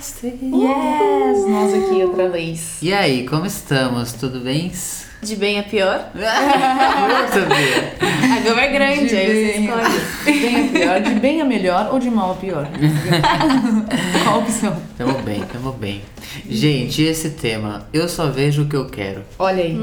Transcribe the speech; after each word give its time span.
podcast. 0.00 0.24
Yes! 0.24 1.46
Nós 1.46 1.74
aqui 1.74 2.02
outra 2.02 2.28
vez. 2.30 2.78
E 2.82 2.92
aí, 2.92 3.26
como 3.28 3.44
estamos? 3.46 4.12
Tudo 4.14 4.40
bem? 4.40 4.72
De 5.22 5.36
bem 5.36 5.58
a 5.58 5.62
pior? 5.62 6.10
Muito 6.14 7.48
bem. 7.48 8.00
A 8.30 8.40
gama 8.40 8.60
é 8.62 8.68
grande, 8.72 9.06
De 9.08 9.16
aí 9.16 9.26
você 9.26 9.52
bem- 9.52 9.64
escolhe. 9.66 10.00
De 10.24 10.40
bem 10.40 10.56
a 10.56 10.72
pior, 10.72 11.00
de 11.02 11.14
bem 11.20 11.40
a 11.40 11.44
melhor 11.44 11.88
ou 11.92 11.98
de 11.98 12.10
mal 12.10 12.32
a 12.32 12.34
pior? 12.36 12.66
Qual 14.24 14.34
a 14.34 14.38
opção? 14.38 14.76
Tamo 14.96 15.18
bem, 15.22 15.42
tamo 15.52 15.72
bem. 15.72 16.00
Gente, 16.48 17.02
esse 17.02 17.30
tema, 17.30 17.86
eu 17.92 18.08
só 18.08 18.28
vejo 18.30 18.62
o 18.62 18.66
que 18.68 18.76
eu 18.76 18.86
quero. 18.86 19.22
Olha 19.38 19.62
aí. 19.62 19.76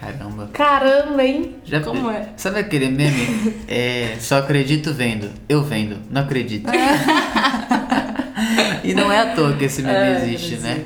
Caramba. 0.00 0.50
Caramba, 0.52 1.22
hein? 1.24 1.54
Já 1.64 1.80
Como 1.80 2.10
é? 2.10 2.30
Sabe 2.36 2.58
aquele 2.58 2.88
meme? 2.88 3.54
É, 3.68 4.16
só 4.18 4.38
acredito 4.38 4.92
vendo. 4.92 5.30
Eu 5.48 5.62
vendo, 5.62 5.98
não 6.10 6.22
acredito. 6.22 6.66
e 8.84 8.94
não 8.94 9.10
é 9.10 9.18
à 9.18 9.34
toa 9.34 9.56
que 9.56 9.64
esse 9.64 9.82
meme 9.82 9.96
Ai, 9.96 10.34
existe, 10.34 10.56
né? 10.56 10.84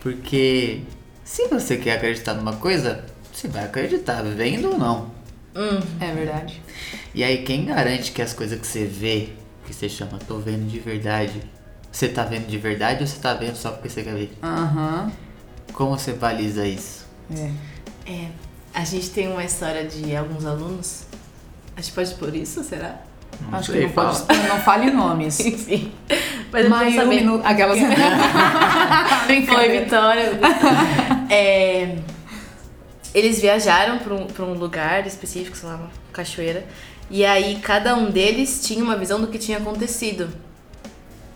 Porque 0.00 0.82
se 1.24 1.48
você 1.48 1.76
quer 1.76 1.96
acreditar 1.96 2.34
numa 2.34 2.54
coisa, 2.54 3.04
você 3.32 3.48
vai 3.48 3.64
acreditar, 3.64 4.22
vendo 4.22 4.70
ou 4.70 4.78
não. 4.78 5.10
É 6.00 6.12
verdade. 6.12 6.62
E 7.14 7.24
aí, 7.24 7.42
quem 7.42 7.64
garante 7.64 8.12
que 8.12 8.20
as 8.20 8.32
coisas 8.32 8.60
que 8.60 8.66
você 8.66 8.84
vê, 8.84 9.30
que 9.66 9.74
você 9.74 9.88
chama, 9.88 10.18
tô 10.26 10.38
vendo 10.38 10.68
de 10.68 10.78
verdade, 10.78 11.42
você 11.90 12.08
tá 12.08 12.24
vendo 12.24 12.46
de 12.46 12.58
verdade 12.58 13.00
ou 13.00 13.06
você 13.06 13.18
tá 13.18 13.32
vendo 13.34 13.56
só 13.56 13.72
porque 13.72 13.88
você 13.88 14.02
quer 14.02 14.14
ver? 14.14 14.36
Aham. 14.42 15.10
Como 15.72 15.98
você 15.98 16.12
baliza 16.12 16.66
isso? 16.66 17.06
É. 17.34 17.50
É, 18.10 18.28
a 18.72 18.84
gente 18.84 19.10
tem 19.10 19.28
uma 19.28 19.44
história 19.44 19.84
de 19.84 20.14
alguns 20.14 20.44
alunos. 20.44 21.04
A 21.76 21.80
gente 21.80 21.92
pode 21.94 22.14
por 22.14 22.34
isso, 22.34 22.62
será? 22.62 23.00
Não 23.40 23.58
Acho 23.58 23.72
sei, 23.72 23.80
que 23.82 23.86
não 23.86 23.92
pode 23.92 24.18
fala. 24.18 24.32
expor, 24.34 24.48
não 24.48 24.60
fale 24.60 24.90
nomes. 24.90 25.40
Enfim. 25.44 25.92
Mas 26.68 26.94
saber. 26.94 27.06
minuto. 27.06 27.44
Aquelas. 27.44 27.78
Foi, 29.46 29.68
Vitória. 29.80 30.32
É, 31.28 31.96
eles 33.12 33.40
viajaram 33.40 33.98
pra 33.98 34.14
um, 34.14 34.26
pra 34.26 34.44
um 34.44 34.54
lugar 34.54 35.04
específico, 35.08 35.56
sei 35.56 35.68
lá, 35.68 35.74
uma 35.74 35.90
cachoeira. 36.12 36.64
E 37.10 37.24
aí 37.24 37.58
cada 37.60 37.96
um 37.96 38.10
deles 38.10 38.60
tinha 38.64 38.82
uma 38.82 38.96
visão 38.96 39.20
do 39.20 39.26
que 39.26 39.36
tinha 39.38 39.58
acontecido. 39.58 40.28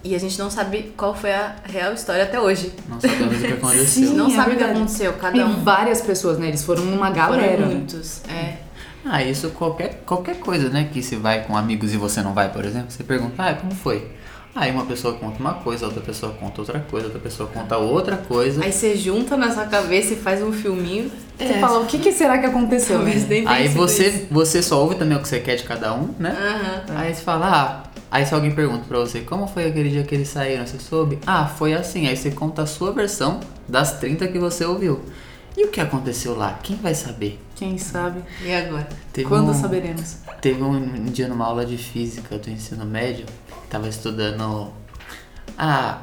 E 0.03 0.15
a 0.15 0.19
gente 0.19 0.39
não 0.39 0.49
sabe 0.49 0.95
qual 0.97 1.15
foi 1.15 1.33
a 1.33 1.57
real 1.65 1.93
história 1.93 2.23
até 2.23 2.41
hoje. 2.41 2.73
Não 2.89 3.01
sabemos 3.01 3.37
o 3.37 3.41
que 3.41 3.53
aconteceu. 3.53 4.09
Sim. 4.09 4.15
não 4.15 4.29
é 4.29 4.35
sabe 4.35 4.55
o 4.55 4.57
que 4.57 4.65
aconteceu. 4.65 5.13
Cada 5.15 5.45
um 5.45 5.63
várias 5.63 6.01
pessoas, 6.01 6.39
né? 6.39 6.49
Eles 6.49 6.65
foram 6.65 6.85
uma 6.85 7.11
galera. 7.11 7.57
foram 7.59 7.69
muitos. 7.69 8.23
É. 8.29 8.70
Ah, 9.05 9.23
isso 9.23 9.51
qualquer, 9.51 10.03
qualquer 10.05 10.37
coisa, 10.39 10.69
né? 10.69 10.89
Que 10.93 11.03
você 11.03 11.17
vai 11.17 11.45
com 11.45 11.57
amigos 11.57 11.93
e 11.93 11.97
você 11.97 12.23
não 12.23 12.35
vai, 12.35 12.53
por 12.53 12.65
exemplo, 12.65 12.91
você 12.91 13.03
pergunta, 13.03 13.43
ah, 13.43 13.55
como 13.55 13.75
foi? 13.75 14.11
Aí 14.55 14.73
uma 14.73 14.85
pessoa 14.85 15.15
conta 15.15 15.39
uma 15.39 15.55
coisa, 15.55 15.87
outra 15.87 16.01
pessoa 16.01 16.33
conta 16.33 16.61
outra 16.61 16.81
coisa, 16.81 17.07
outra 17.07 17.21
pessoa 17.21 17.49
conta 17.49 17.77
outra 17.77 18.17
coisa. 18.17 18.65
Aí 18.65 18.73
você 18.73 18.97
junta 18.97 19.37
na 19.37 19.53
sua 19.53 19.65
cabeça 19.67 20.15
e 20.15 20.17
faz 20.17 20.43
um 20.43 20.53
filminho. 20.53 21.11
Você 21.39 21.55
fala, 21.61 21.79
o 21.81 21.87
que, 21.87 21.99
que 21.99 22.13
será 22.13 22.37
que 22.39 22.47
aconteceu? 22.47 22.97
Talvez 22.97 23.29
nem 23.29 23.47
Aí 23.47 23.69
você, 23.69 24.09
isso. 24.09 24.27
você 24.31 24.61
só 24.61 24.83
ouve 24.83 24.97
também 24.97 25.17
o 25.17 25.23
que 25.23 25.29
você 25.29 25.39
quer 25.39 25.55
de 25.55 25.63
cada 25.63 25.95
um, 25.95 26.13
né? 26.19 26.37
Aham. 26.37 26.99
Aí 26.99 27.15
você 27.15 27.23
fala, 27.23 27.47
ah, 27.47 27.91
aí 28.11 28.27
se 28.27 28.35
alguém 28.35 28.51
pergunta 28.51 28.85
pra 28.89 28.99
você, 28.99 29.21
como 29.21 29.47
foi 29.47 29.67
aquele 29.67 29.89
dia 29.89 30.03
que 30.03 30.15
eles 30.15 30.29
saíram, 30.29 30.67
você 30.67 30.79
soube? 30.81 31.19
Ah, 31.27 31.47
foi 31.47 31.73
assim. 31.73 32.09
Aí 32.09 32.17
você 32.17 32.33
conta 32.33 32.63
a 32.63 32.67
sua 32.67 32.93
versão 32.93 33.39
das 33.69 34.01
30 34.01 34.27
que 34.29 34.39
você 34.39 34.65
ouviu. 34.65 35.01
E 35.57 35.65
o 35.65 35.69
que 35.71 35.81
aconteceu 35.81 36.37
lá? 36.37 36.59
Quem 36.63 36.77
vai 36.77 36.95
saber? 36.95 37.41
Quem 37.57 37.77
sabe? 37.77 38.23
E 38.43 38.53
agora? 38.55 38.89
Teve 39.13 39.29
Quando 39.29 39.51
um- 39.51 39.55
saberemos? 39.55 40.17
Teve 40.41 40.63
um, 40.63 40.75
um 40.77 41.05
dia 41.07 41.29
numa 41.29 41.45
aula 41.47 41.67
de 41.67 41.77
física 41.77 42.39
do 42.39 42.49
ensino 42.51 42.85
médio, 42.85 43.27
tava 43.69 43.89
estudando. 43.89 44.73
Ah, 45.59 45.99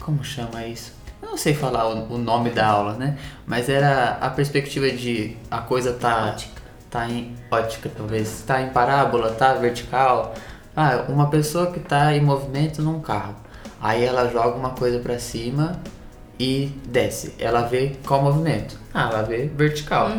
como 0.00 0.22
chama 0.22 0.64
isso? 0.66 0.92
Eu 1.22 1.30
não 1.30 1.36
sei 1.36 1.54
falar 1.54 1.88
o, 1.88 2.14
o 2.14 2.18
nome 2.18 2.50
da 2.50 2.66
aula, 2.68 2.92
né? 2.92 3.18
Mas 3.46 3.68
era 3.68 4.18
a 4.20 4.30
perspectiva 4.30 4.88
de 4.90 5.36
a 5.50 5.58
coisa 5.58 5.92
tá. 5.92 6.26
Ótica. 6.26 6.56
Tá 6.88 7.08
em 7.10 7.34
ótica, 7.50 7.90
talvez. 7.94 8.44
Tá 8.46 8.62
em 8.62 8.68
parábola, 8.70 9.32
tá 9.32 9.54
vertical. 9.54 10.34
Ah, 10.76 11.04
uma 11.08 11.28
pessoa 11.28 11.72
que 11.72 11.80
tá 11.80 12.14
em 12.14 12.20
movimento 12.20 12.80
num 12.80 13.00
carro. 13.00 13.34
Aí 13.80 14.04
ela 14.04 14.30
joga 14.30 14.56
uma 14.56 14.70
coisa 14.70 15.00
pra 15.00 15.18
cima 15.18 15.80
e 16.38 16.70
desce. 16.86 17.34
Ela 17.38 17.62
vê 17.62 17.92
qual 18.06 18.22
movimento? 18.22 18.78
Ah, 18.92 19.08
ela 19.10 19.22
vê 19.22 19.46
vertical. 19.54 20.10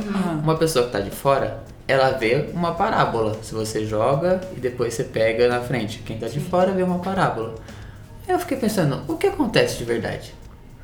Uma 0.43 0.55
pessoa 0.55 0.85
que 0.85 0.91
tá 0.91 0.99
de 0.99 1.11
fora, 1.11 1.63
ela 1.87 2.11
vê 2.11 2.49
uma 2.53 2.73
parábola. 2.73 3.37
Se 3.41 3.53
você 3.53 3.85
joga 3.85 4.41
e 4.55 4.59
depois 4.59 4.93
você 4.93 5.03
pega 5.03 5.47
na 5.47 5.61
frente. 5.61 5.99
Quem 5.99 6.17
tá 6.17 6.27
de 6.27 6.39
fora 6.39 6.71
vê 6.71 6.83
uma 6.83 6.99
parábola. 6.99 7.55
Eu 8.27 8.37
fiquei 8.39 8.57
pensando, 8.57 9.01
o 9.07 9.15
que 9.15 9.27
acontece 9.27 9.77
de 9.77 9.85
verdade? 9.85 10.33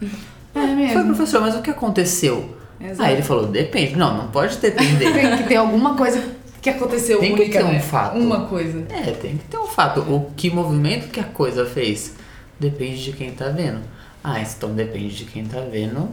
É 0.01 0.07
Foi, 0.53 0.75
mesmo. 0.75 1.05
professor, 1.07 1.41
mas 1.41 1.55
o 1.55 1.61
que 1.61 1.69
aconteceu? 1.69 2.55
Exato. 2.79 3.01
Aí 3.03 3.13
ele 3.13 3.21
falou, 3.21 3.47
depende. 3.47 3.95
Não, 3.95 4.15
não 4.17 4.27
pode 4.27 4.57
depender. 4.57 5.11
Tem 5.11 5.37
que 5.37 5.43
ter 5.43 5.55
alguma 5.55 5.95
coisa 5.95 6.23
que 6.61 6.69
aconteceu 6.69 7.19
Tem 7.19 7.35
que 7.35 7.41
única, 7.41 7.59
ter 7.59 7.65
um 7.65 7.73
né? 7.73 7.79
fato. 7.79 8.17
Uma 8.17 8.45
coisa. 8.45 8.85
É, 8.89 9.11
tem 9.11 9.37
que 9.37 9.43
ter 9.45 9.57
um 9.57 9.67
fato. 9.67 9.99
O 10.01 10.31
que 10.35 10.49
movimento 10.49 11.09
que 11.09 11.19
a 11.19 11.23
coisa 11.25 11.65
fez 11.65 12.13
depende 12.59 13.03
de 13.03 13.11
quem 13.11 13.31
tá 13.31 13.49
vendo. 13.49 13.81
Ah, 14.23 14.39
então 14.39 14.73
depende 14.73 15.15
de 15.15 15.25
quem 15.25 15.45
tá 15.45 15.59
vendo. 15.61 16.09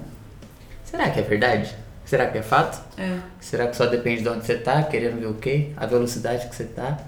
Será 0.85 1.11
que 1.11 1.21
é 1.21 1.23
verdade? 1.23 1.75
Será 2.05 2.27
que 2.27 2.39
é 2.39 2.43
fato? 2.43 2.83
É. 2.99 3.19
Será 3.41 3.69
que 3.69 3.77
só 3.77 3.87
depende 3.87 4.23
de 4.23 4.29
onde 4.29 4.45
você 4.45 4.57
tá, 4.57 4.83
querendo 4.83 5.21
ver 5.21 5.27
o 5.27 5.35
quê? 5.35 5.71
A 5.77 5.87
velocidade 5.87 6.49
que 6.49 6.57
você 6.57 6.65
tá? 6.65 6.99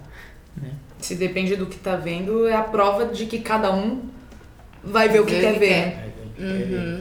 Né? 0.57 0.71
Se 1.01 1.17
depende 1.17 1.57
do 1.57 1.67
que 1.67 1.77
tá 1.79 1.97
vendo, 1.97 2.47
é 2.47 2.55
a 2.55 2.63
prova 2.63 3.07
de 3.07 3.27
que 3.27 3.41
cada 3.41 3.73
um 3.75 4.03
vai 4.85 5.09
ver 5.09 5.21
o 5.21 5.27
que 5.27 5.33
Ver 5.35 5.39
o 5.39 5.41
quer 5.41 5.53
que 5.55 5.59
ver. 5.59 5.69
quer. 5.69 6.13
né? 6.39 7.01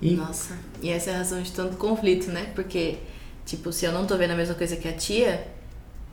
E 0.00 0.14
Nossa, 0.14 0.56
e 0.80 0.88
essa 0.90 1.10
é 1.10 1.14
a 1.14 1.18
razão 1.18 1.42
de 1.42 1.50
tanto 1.52 1.76
conflito, 1.76 2.30
né? 2.30 2.46
Porque, 2.54 2.98
tipo, 3.44 3.72
se 3.72 3.84
eu 3.84 3.92
não 3.92 4.06
tô 4.06 4.16
vendo 4.16 4.30
a 4.30 4.36
mesma 4.36 4.54
coisa 4.54 4.76
que 4.76 4.86
a 4.88 4.92
tia, 4.92 5.46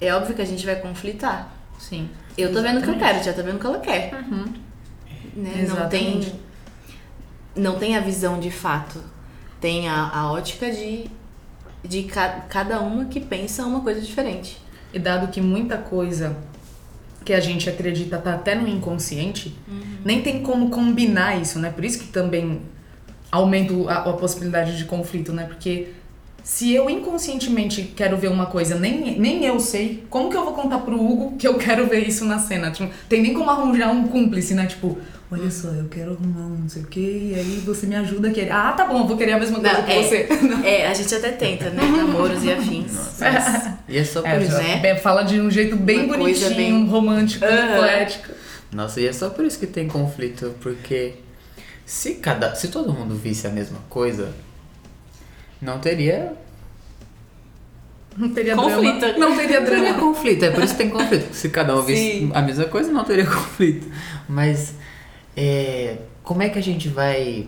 é 0.01 0.13
óbvio 0.13 0.35
que 0.35 0.41
a 0.41 0.45
gente 0.45 0.65
vai 0.65 0.75
conflitar. 0.77 1.53
Sim. 1.79 2.09
Eu 2.37 2.51
tô 2.51 2.61
vendo 2.61 2.79
o 2.79 2.83
que 2.83 2.89
eu 2.89 2.97
quero, 2.97 3.19
a 3.19 3.21
tia 3.21 3.33
tá 3.33 3.41
vendo 3.43 3.55
o 3.57 3.59
que 3.59 3.65
ela 3.67 3.79
quer. 3.79 4.11
Né? 5.35 5.65
Não 5.69 5.87
tem. 5.87 6.21
Não 7.57 7.77
tem 7.77 7.95
a 7.95 7.99
visão 7.99 8.39
de 8.39 8.51
fato. 8.51 8.99
Tem 9.59 9.87
a, 9.89 10.09
a 10.13 10.31
ótica 10.31 10.69
de, 10.71 11.05
de 11.83 12.03
ca- 12.03 12.45
cada 12.49 12.79
uma 12.79 13.05
que 13.05 13.19
pensa 13.19 13.65
uma 13.65 13.81
coisa 13.81 13.99
diferente. 14.01 14.57
E 14.93 14.99
dado 14.99 15.27
que 15.31 15.41
muita 15.41 15.77
coisa 15.77 16.35
que 17.25 17.33
a 17.33 17.39
gente 17.39 17.69
acredita 17.69 18.17
tá 18.19 18.33
até 18.35 18.55
no 18.55 18.67
inconsciente, 18.67 19.53
nem 20.05 20.21
tem 20.21 20.41
como 20.41 20.69
combinar 20.69 21.41
isso, 21.41 21.59
né? 21.59 21.69
Por 21.69 21.83
isso 21.83 21.99
que 21.99 22.07
também 22.07 22.61
aumenta 23.29 23.73
a, 23.91 24.09
a 24.09 24.13
possibilidade 24.13 24.77
de 24.77 24.85
conflito, 24.85 25.33
né? 25.33 25.43
Porque 25.43 25.89
se 26.41 26.71
eu 26.73 26.89
inconscientemente 26.89 27.81
quero 27.95 28.15
ver 28.15 28.29
uma 28.29 28.45
coisa, 28.45 28.79
nem, 28.79 29.19
nem 29.19 29.43
eu 29.43 29.59
sei, 29.59 30.05
como 30.09 30.29
que 30.29 30.37
eu 30.37 30.45
vou 30.45 30.53
contar 30.53 30.77
pro 30.79 30.95
Hugo 30.95 31.35
que 31.35 31.45
eu 31.45 31.55
quero 31.57 31.85
ver 31.87 32.07
isso 32.07 32.23
na 32.23 32.39
cena? 32.39 32.71
Tipo, 32.71 32.93
tem 33.09 33.21
nem 33.21 33.33
como 33.33 33.49
arranjar 33.49 33.91
um 33.91 34.07
cúmplice, 34.07 34.53
né? 34.53 34.65
Tipo, 34.65 34.97
olha 35.31 35.51
só, 35.51 35.67
eu 35.69 35.87
quero 35.89 36.11
arrumar 36.13 36.45
um 36.47 36.57
não 36.61 36.69
sei 36.69 36.83
o 36.83 36.87
quê, 36.87 37.31
e 37.31 37.35
aí 37.35 37.61
você 37.65 37.85
me 37.85 37.95
ajuda 37.95 38.29
a 38.29 38.31
querer. 38.31 38.51
Ah, 38.51 38.71
tá 38.71 38.85
bom, 38.85 38.99
eu 38.99 39.07
vou 39.07 39.17
querer 39.17 39.33
a 39.33 39.39
mesma 39.39 39.59
coisa 39.59 39.77
Não, 39.77 39.83
que 39.83 39.91
é. 39.91 40.03
você. 40.03 40.27
É, 40.67 40.87
a 40.87 40.93
gente 40.93 41.13
até 41.13 41.31
tenta, 41.31 41.69
né? 41.69 41.83
Namoros 41.83 42.43
e 42.43 42.51
afins. 42.51 42.91
Mas 43.19 43.71
E 43.87 43.97
é 43.97 44.03
só 44.03 44.21
por 44.21 44.29
É, 44.29 44.43
isso. 44.43 44.57
né? 44.57 44.77
bem- 44.77 44.97
fala 44.97 45.23
de 45.23 45.39
um 45.39 45.49
jeito 45.51 45.75
bem 45.75 46.05
Uma 46.05 46.17
bonitinho, 46.17 46.55
bem- 46.55 46.87
romântico, 46.87 47.45
Aham. 47.45 47.77
poético. 47.77 48.33
Nossa, 48.71 48.99
e 49.01 49.07
é 49.07 49.13
só 49.13 49.29
por 49.29 49.45
isso 49.45 49.57
que 49.59 49.67
tem 49.67 49.87
conflito, 49.87 50.53
porque 50.61 51.15
se 51.85 52.15
cada. 52.15 52.53
Se 52.55 52.67
todo 52.67 52.91
mundo 52.93 53.15
visse 53.15 53.47
a 53.47 53.49
mesma 53.49 53.79
coisa, 53.89 54.33
não 55.61 55.79
teria. 55.79 56.33
Não 58.17 58.29
teria 58.29 58.55
Conflito. 58.55 58.99
drama. 58.99 59.19
Não 59.19 59.35
teria 59.37 59.59
Não 59.59 59.67
teria 59.67 59.81
drama. 59.91 59.99
conflito, 59.99 60.43
é 60.43 60.49
por 60.51 60.63
isso 60.63 60.73
que 60.73 60.79
tem 60.79 60.89
conflito. 60.89 61.33
Se 61.33 61.49
cada 61.49 61.75
um 61.77 61.83
visse 61.83 62.01
Sim. 62.19 62.31
a 62.33 62.41
mesma 62.41 62.65
coisa, 62.65 62.91
não 62.91 63.03
teria 63.03 63.25
conflito. 63.29 63.87
Mas 64.27 64.73
é, 65.37 65.99
como 66.23 66.41
é 66.41 66.49
que 66.49 66.57
a 66.57 66.63
gente 66.63 66.89
vai. 66.89 67.47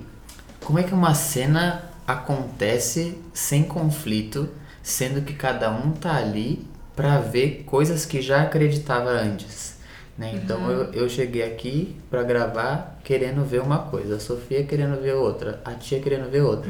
Como 0.63 0.77
é 0.77 0.83
que 0.83 0.93
uma 0.93 1.15
cena 1.15 1.89
acontece 2.05 3.17
sem 3.33 3.63
conflito, 3.63 4.47
sendo 4.83 5.23
que 5.23 5.33
cada 5.33 5.71
um 5.71 5.91
tá 5.91 6.15
ali 6.15 6.67
pra 6.95 7.17
ver 7.17 7.63
coisas 7.65 8.05
que 8.05 8.21
já 8.21 8.43
acreditava 8.43 9.09
antes? 9.09 9.79
Né? 10.15 10.33
Então 10.35 10.69
eu, 10.69 10.93
eu 10.93 11.09
cheguei 11.09 11.41
aqui 11.41 11.95
pra 12.11 12.21
gravar 12.21 12.99
querendo 13.03 13.43
ver 13.43 13.61
uma 13.61 13.79
coisa, 13.79 14.17
a 14.17 14.19
Sofia 14.19 14.63
querendo 14.63 15.01
ver 15.01 15.13
outra, 15.15 15.59
a 15.65 15.73
tia 15.73 15.99
querendo 15.99 16.29
ver 16.29 16.41
outra. 16.41 16.69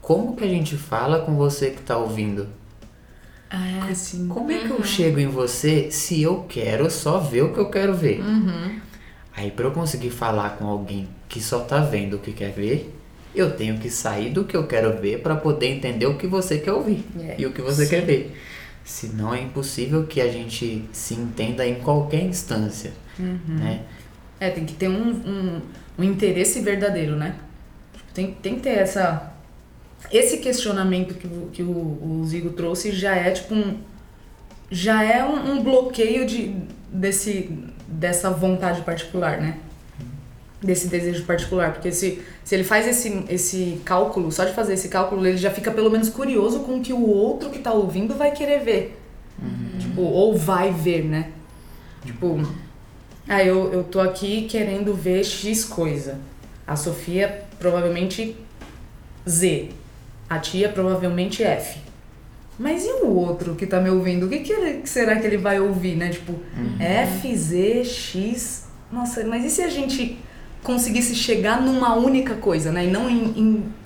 Como 0.00 0.34
que 0.34 0.42
a 0.42 0.48
gente 0.48 0.76
fala 0.76 1.20
com 1.20 1.36
você 1.36 1.70
que 1.70 1.82
tá 1.82 1.96
ouvindo? 1.96 2.48
Ah, 3.50 3.94
sim. 3.94 4.26
Como 4.28 4.50
é 4.50 4.58
que 4.58 4.70
eu 4.70 4.82
chego 4.82 5.20
em 5.20 5.28
você 5.28 5.90
se 5.90 6.22
eu 6.22 6.46
quero 6.48 6.90
só 6.90 7.18
ver 7.18 7.42
o 7.42 7.52
que 7.52 7.60
eu 7.60 7.70
quero 7.70 7.94
ver? 7.94 8.20
Aí 9.40 9.50
pra 9.50 9.64
eu 9.66 9.70
conseguir 9.72 10.10
falar 10.10 10.58
com 10.58 10.66
alguém 10.66 11.08
que 11.28 11.40
só 11.40 11.60
tá 11.60 11.78
vendo 11.80 12.16
o 12.16 12.18
que 12.18 12.32
quer 12.32 12.50
ver, 12.52 12.94
eu 13.34 13.56
tenho 13.56 13.78
que 13.78 13.88
sair 13.88 14.30
do 14.30 14.44
que 14.44 14.54
eu 14.56 14.66
quero 14.66 15.00
ver 15.00 15.22
para 15.22 15.34
poder 15.36 15.68
entender 15.68 16.04
o 16.06 16.18
que 16.18 16.26
você 16.26 16.58
quer 16.58 16.72
ouvir 16.72 17.04
É, 17.18 17.36
e 17.38 17.46
o 17.46 17.52
que 17.52 17.62
você 17.62 17.84
sim. 17.84 17.90
quer 17.90 18.04
ver. 18.04 18.36
Senão 18.84 19.32
é 19.34 19.40
impossível 19.40 20.04
que 20.06 20.20
a 20.20 20.28
gente 20.30 20.84
se 20.92 21.14
entenda 21.14 21.66
em 21.66 21.76
qualquer 21.76 22.22
instância, 22.22 22.92
Uhum. 23.18 23.38
né? 23.46 23.80
É, 24.38 24.50
tem 24.50 24.64
que 24.64 24.74
ter 24.74 24.88
um, 24.88 25.10
um, 25.10 25.60
um 25.98 26.04
interesse 26.04 26.60
verdadeiro, 26.60 27.14
né? 27.16 27.36
Tem, 28.14 28.32
tem 28.42 28.56
que 28.56 28.62
ter 28.62 28.70
essa. 28.78 29.32
Esse 30.10 30.38
questionamento 30.38 31.14
que, 31.14 31.28
que 31.52 31.62
o, 31.62 31.68
o 32.20 32.24
Zigo 32.26 32.50
trouxe 32.50 32.90
já 32.92 33.14
é 33.14 33.30
tipo 33.30 33.54
um. 33.54 33.78
Já 34.70 35.02
é 35.02 35.24
um, 35.24 35.52
um 35.52 35.62
bloqueio 35.62 36.26
de, 36.26 36.54
desse, 36.92 37.50
dessa 37.88 38.30
vontade 38.30 38.82
particular, 38.82 39.40
né? 39.40 39.58
Desse 40.62 40.88
desejo 40.88 41.24
particular. 41.24 41.72
Porque 41.72 41.90
se, 41.90 42.22
se 42.44 42.54
ele 42.54 42.64
faz 42.64 42.86
esse, 42.86 43.24
esse 43.28 43.80
cálculo, 43.84 44.30
só 44.30 44.44
de 44.44 44.52
fazer 44.52 44.74
esse 44.74 44.88
cálculo, 44.88 45.26
ele 45.26 45.38
já 45.38 45.50
fica 45.50 45.70
pelo 45.70 45.90
menos 45.90 46.08
curioso 46.08 46.60
com 46.60 46.76
o 46.76 46.80
que 46.80 46.92
o 46.92 47.08
outro 47.08 47.50
que 47.50 47.58
tá 47.58 47.72
ouvindo 47.72 48.14
vai 48.14 48.30
querer 48.30 48.60
ver. 48.60 49.00
Tipo, 49.78 50.02
ou 50.02 50.36
vai 50.36 50.70
ver, 50.72 51.04
né? 51.04 51.30
Tipo, 52.04 52.40
ah, 53.28 53.42
eu, 53.42 53.72
eu 53.72 53.84
tô 53.84 54.00
aqui 54.00 54.46
querendo 54.48 54.94
ver 54.94 55.24
X 55.24 55.64
coisa. 55.64 56.18
A 56.66 56.76
Sofia 56.76 57.44
provavelmente 57.58 58.36
Z. 59.28 59.70
A 60.28 60.38
tia 60.38 60.68
provavelmente 60.68 61.42
F. 61.42 61.80
Mas 62.62 62.84
e 62.84 62.90
o 63.02 63.06
outro 63.08 63.54
que 63.54 63.66
tá 63.66 63.80
me 63.80 63.88
ouvindo? 63.88 64.26
O 64.26 64.28
que, 64.28 64.40
que 64.40 64.52
ele- 64.52 64.82
que 64.82 64.88
será 64.88 65.16
que 65.18 65.26
ele 65.26 65.38
vai 65.38 65.58
ouvir, 65.58 65.96
né? 65.96 66.10
Tipo, 66.10 66.34
F, 66.78 67.34
Z, 67.34 67.84
X. 67.84 68.66
Nossa, 68.92 69.24
mas 69.24 69.44
e 69.46 69.50
se 69.50 69.62
a 69.62 69.68
gente 69.70 70.18
conseguisse 70.62 71.14
chegar 71.14 71.62
numa 71.62 71.94
única 71.94 72.34
coisa, 72.34 72.70
né? 72.70 72.84
E 72.84 72.90
não 72.90 73.08
em, 73.08 73.32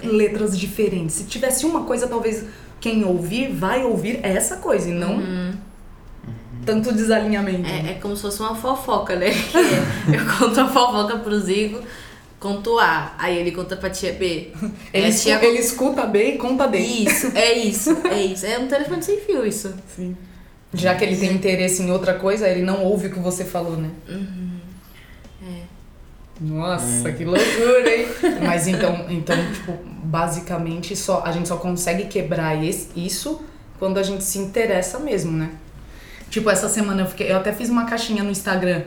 em 0.03 0.09
letras 0.09 0.59
diferentes? 0.59 1.15
Se 1.15 1.25
tivesse 1.25 1.65
uma 1.65 1.85
coisa, 1.85 2.09
talvez 2.09 2.45
quem 2.81 3.05
ouvir 3.05 3.49
vai 3.53 3.85
ouvir 3.85 4.19
essa 4.25 4.57
coisa 4.57 4.89
e 4.91 4.93
não 4.93 5.21
tanto 6.67 6.93
desalinhamento. 6.93 7.69
É, 7.69 7.93
é 7.93 7.95
como 8.01 8.17
se 8.17 8.23
fosse 8.23 8.41
uma 8.41 8.55
fofoca, 8.57 9.15
né? 9.15 9.29
Eu 10.13 10.39
conto 10.39 10.61
a 10.61 10.67
fofoca 10.69 11.19
pro 11.19 11.39
Zigo, 11.39 11.79
conto 12.45 12.79
A, 12.79 13.15
aí 13.19 13.39
ele 13.39 13.53
conta 13.53 13.75
pra 13.75 13.89
tia 13.89 14.13
B. 14.13 14.53
Ele, 14.93 15.05
Aí 15.05 15.05
a 15.05 15.09
escu- 15.09 15.23
tia 15.23 15.45
ele 15.45 15.59
escuta 15.59 16.05
B 16.07 16.35
e 16.35 16.39
conta 16.39 16.67
D. 16.69 16.79
Isso, 16.79 17.33
é 17.35 17.53
isso, 17.55 17.91
é 18.07 18.23
isso. 18.23 18.45
É 18.45 18.59
um 18.59 18.69
telefone 18.69 19.03
sem 19.03 19.19
fio, 19.21 19.47
isso. 19.47 19.73
Sim. 19.97 20.15
Já 20.75 20.95
que 20.95 21.05
ele 21.05 21.17
tem 21.17 21.33
interesse 21.33 21.83
em 21.83 21.91
outra 21.91 22.15
coisa, 22.15 22.47
ele 22.49 22.61
não 22.63 22.83
ouve 22.85 23.07
o 23.07 23.11
que 23.13 23.19
você 23.19 23.45
falou, 23.45 23.77
né? 23.79 23.91
Nossa, 26.41 27.13
que 27.13 27.25
loucura, 27.25 27.97
hein? 27.97 28.07
Mas 28.45 28.67
então, 28.67 29.07
então, 29.09 29.37
tipo, 29.53 29.73
basicamente 30.03 30.97
só 30.97 31.23
a 31.25 31.31
gente 31.31 31.49
só 31.49 31.57
consegue 31.57 32.05
quebrar 32.07 32.63
esse- 32.63 32.89
isso 32.97 33.41
quando 33.79 33.99
a 33.99 34.03
gente 34.03 34.25
se 34.25 34.39
interessa 34.39 34.99
mesmo, 34.99 35.31
né? 35.33 35.51
Tipo, 36.29 36.51
essa 36.51 36.69
semana 36.69 37.03
eu 37.03 37.07
fiquei, 37.07 37.31
eu 37.31 37.37
até 37.37 37.53
fiz 37.53 37.71
uma 37.71 37.85
caixinha 37.85 38.23
no 38.25 38.31
Instagram. 38.31 38.83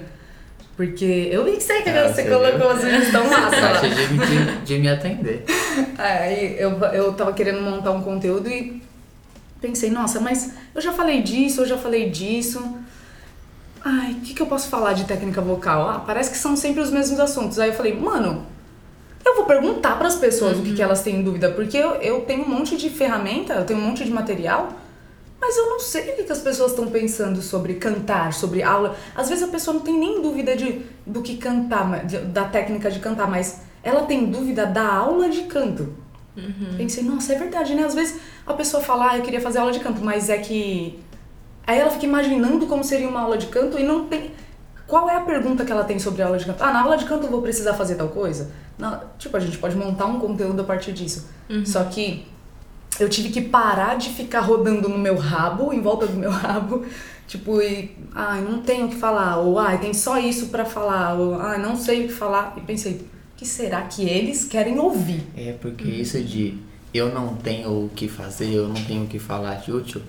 Porque 0.77 1.29
eu 1.31 1.43
vi 1.43 1.53
que 1.53 1.63
você, 1.63 1.81
que 1.81 1.89
Ah, 1.89 2.07
você 2.07 2.21
você 2.21 2.29
colocou 2.29 2.75
viu? 2.75 2.91
assim, 2.91 3.11
tão 3.11 3.27
massa 3.27 3.59
lá. 3.59 3.73
Taxa 3.73 3.89
de, 3.89 4.63
de, 4.63 4.77
me 4.77 4.87
atender. 4.87 5.43
Aí 5.97 6.55
eu, 6.59 6.77
eu 6.93 7.13
tava 7.13 7.33
querendo 7.33 7.61
montar 7.61 7.91
um 7.91 8.01
conteúdo 8.03 8.47
e 8.47 8.79
pensei, 9.59 9.89
nossa, 9.89 10.19
mas 10.19 10.51
eu 10.75 10.79
já 10.79 10.93
falei 10.93 11.23
disso, 11.23 11.61
eu 11.61 11.65
já 11.65 11.77
falei 11.79 12.11
disso. 12.11 12.61
Ai, 13.83 14.11
o 14.11 14.21
que, 14.21 14.35
que 14.35 14.41
eu 14.41 14.45
posso 14.45 14.69
falar 14.69 14.93
de 14.93 15.05
técnica 15.05 15.41
vocal? 15.41 15.89
Ah, 15.89 15.99
parece 16.05 16.29
que 16.29 16.37
são 16.37 16.55
sempre 16.55 16.81
os 16.81 16.91
mesmos 16.91 17.19
assuntos. 17.19 17.57
Aí 17.57 17.69
eu 17.69 17.75
falei, 17.75 17.95
mano, 17.95 18.45
eu 19.25 19.35
vou 19.35 19.45
perguntar 19.45 19.97
para 19.97 20.07
as 20.07 20.15
pessoas 20.15 20.59
o 20.59 20.61
que, 20.61 20.75
que 20.75 20.81
elas 20.81 21.01
têm 21.01 21.23
dúvida, 21.23 21.49
porque 21.51 21.75
eu, 21.75 21.95
eu 21.95 22.21
tenho 22.21 22.43
um 22.43 22.49
monte 22.49 22.77
de 22.77 22.89
ferramenta, 22.89 23.53
eu 23.53 23.65
tenho 23.65 23.79
um 23.79 23.83
monte 23.83 24.03
de 24.03 24.11
material, 24.11 24.73
mas 25.39 25.55
eu 25.57 25.67
não 25.69 25.79
sei 25.79 26.11
o 26.11 26.15
que, 26.25 26.31
as 26.31 26.39
pessoas 26.39 26.71
estão 26.71 26.87
pensando 26.87 27.41
sobre 27.41 27.75
cantar, 27.75 28.33
sobre 28.33 28.63
aula. 28.63 28.95
Às 29.15 29.29
vezes 29.29 29.43
a 29.43 29.47
pessoa 29.47 29.75
não 29.75 29.81
tem 29.81 29.97
nem 29.97 30.21
dúvida 30.21 30.55
de, 30.55 30.81
do 31.05 31.21
que 31.21 31.37
cantar, 31.37 32.05
de- 32.05 32.17
da 32.19 32.45
técnica 32.45 32.89
de 32.91 32.99
cantar, 32.99 33.29
mas 33.29 33.61
ela 33.83 34.03
tem 34.03 34.25
dúvida 34.31 34.65
da 34.65 34.85
aula 34.93 35.29
de 35.29 35.43
canto. 35.43 35.93
Pensei, 36.77 37.03
nossa, 37.03 37.33
é 37.33 37.37
verdade, 37.39 37.73
né? 37.73 37.83
Às 37.83 37.95
vezes 37.95 38.19
a 38.45 38.53
pessoa 38.53 38.81
fala, 38.83 39.11
ah, 39.11 39.17
eu 39.17 39.23
queria 39.23 39.41
fazer 39.41 39.59
aula 39.59 39.71
de 39.71 39.79
canto, 39.79 40.01
mas 40.03 40.29
é 40.29 40.37
que. 40.37 40.99
Aí 41.65 41.79
ela 41.79 41.89
fica 41.91 42.05
imaginando 42.05 42.65
como 42.67 42.83
seria 42.83 43.07
uma 43.09 43.21
aula 43.21 43.37
de 43.37 43.47
canto 43.47 43.77
e 43.79 43.83
não 43.83 44.07
tem. 44.07 44.31
Qual 44.85 45.09
é 45.09 45.15
a 45.15 45.21
pergunta 45.21 45.65
que 45.65 45.71
ela 45.71 45.83
tem 45.83 45.99
sobre 45.99 46.21
a 46.21 46.27
aula 46.27 46.37
de 46.37 46.45
canto? 46.45 46.63
Ah, 46.63 46.71
na 46.71 46.81
aula 46.83 46.95
de 46.97 47.05
canto 47.05 47.25
eu 47.25 47.29
vou 47.31 47.41
precisar 47.41 47.73
fazer 47.73 47.95
tal 47.95 48.07
coisa? 48.09 48.51
Não, 48.77 49.01
tipo, 49.17 49.35
a 49.35 49.39
gente 49.39 49.57
pode 49.57 49.75
montar 49.75 50.05
um 50.05 50.19
conteúdo 50.19 50.61
a 50.61 50.63
partir 50.65 50.93
disso. 50.93 51.27
Só 51.65 51.83
que 51.85 52.25
eu 52.99 53.09
tive 53.09 53.29
que 53.29 53.41
parar 53.41 53.95
de 53.95 54.09
ficar 54.09 54.41
rodando 54.41 54.89
no 54.89 54.97
meu 54.97 55.15
rabo, 55.17 55.73
em 55.73 55.81
volta 55.81 56.07
do 56.07 56.17
meu 56.17 56.31
rabo, 56.31 56.85
tipo, 57.27 57.61
e, 57.61 57.91
ai, 58.13 58.41
não 58.41 58.61
tenho 58.61 58.87
o 58.87 58.89
que 58.89 58.95
falar, 58.95 59.37
ou 59.37 59.59
ai, 59.59 59.79
tem 59.79 59.93
só 59.93 60.17
isso 60.17 60.47
pra 60.47 60.65
falar, 60.65 61.13
ou 61.15 61.39
ai, 61.39 61.61
não 61.61 61.75
sei 61.75 62.05
o 62.05 62.07
que 62.07 62.13
falar. 62.13 62.53
E 62.57 62.61
pensei, 62.61 62.93
o 62.93 63.37
que 63.37 63.45
será 63.45 63.81
que 63.81 64.07
eles 64.07 64.45
querem 64.45 64.79
ouvir? 64.79 65.23
É 65.35 65.53
porque 65.53 65.87
isso 65.87 66.19
de 66.21 66.57
eu 66.93 67.13
não 67.13 67.35
tenho 67.35 67.85
o 67.85 67.89
que 67.95 68.07
fazer, 68.07 68.51
eu 68.51 68.67
não 68.67 68.83
tenho 68.85 69.03
o 69.03 69.07
que 69.07 69.19
falar 69.19 69.55
de 69.55 69.71
útil, 69.71 70.01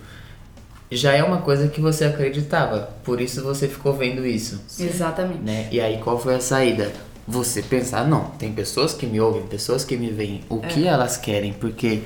já 0.91 1.13
é 1.13 1.23
uma 1.23 1.43
coisa 1.43 1.69
que 1.69 1.81
você 1.81 2.05
acreditava. 2.05 2.89
Por 3.05 3.21
isso 3.21 3.43
você 3.43 3.69
ficou 3.69 3.93
vendo 3.93 4.27
isso, 4.27 4.61
Exatamente. 4.79 5.43
né? 5.43 5.69
E 5.71 5.81
aí 5.81 5.99
qual 5.99 6.19
foi 6.19 6.35
a 6.35 6.41
saída? 6.41 6.91
Você 7.27 7.61
pensar, 7.61 8.09
não, 8.09 8.31
tem 8.31 8.53
pessoas 8.53 8.95
que 8.95 9.05
me 9.07 9.21
ouvem, 9.21 9.43
pessoas 9.43 9.85
que 9.85 9.99
me 9.99 10.11
veem, 10.11 10.41
o 10.49 10.61
que 10.61 10.87
elas 10.87 11.19
querem, 11.19 11.53
porque 11.53 12.01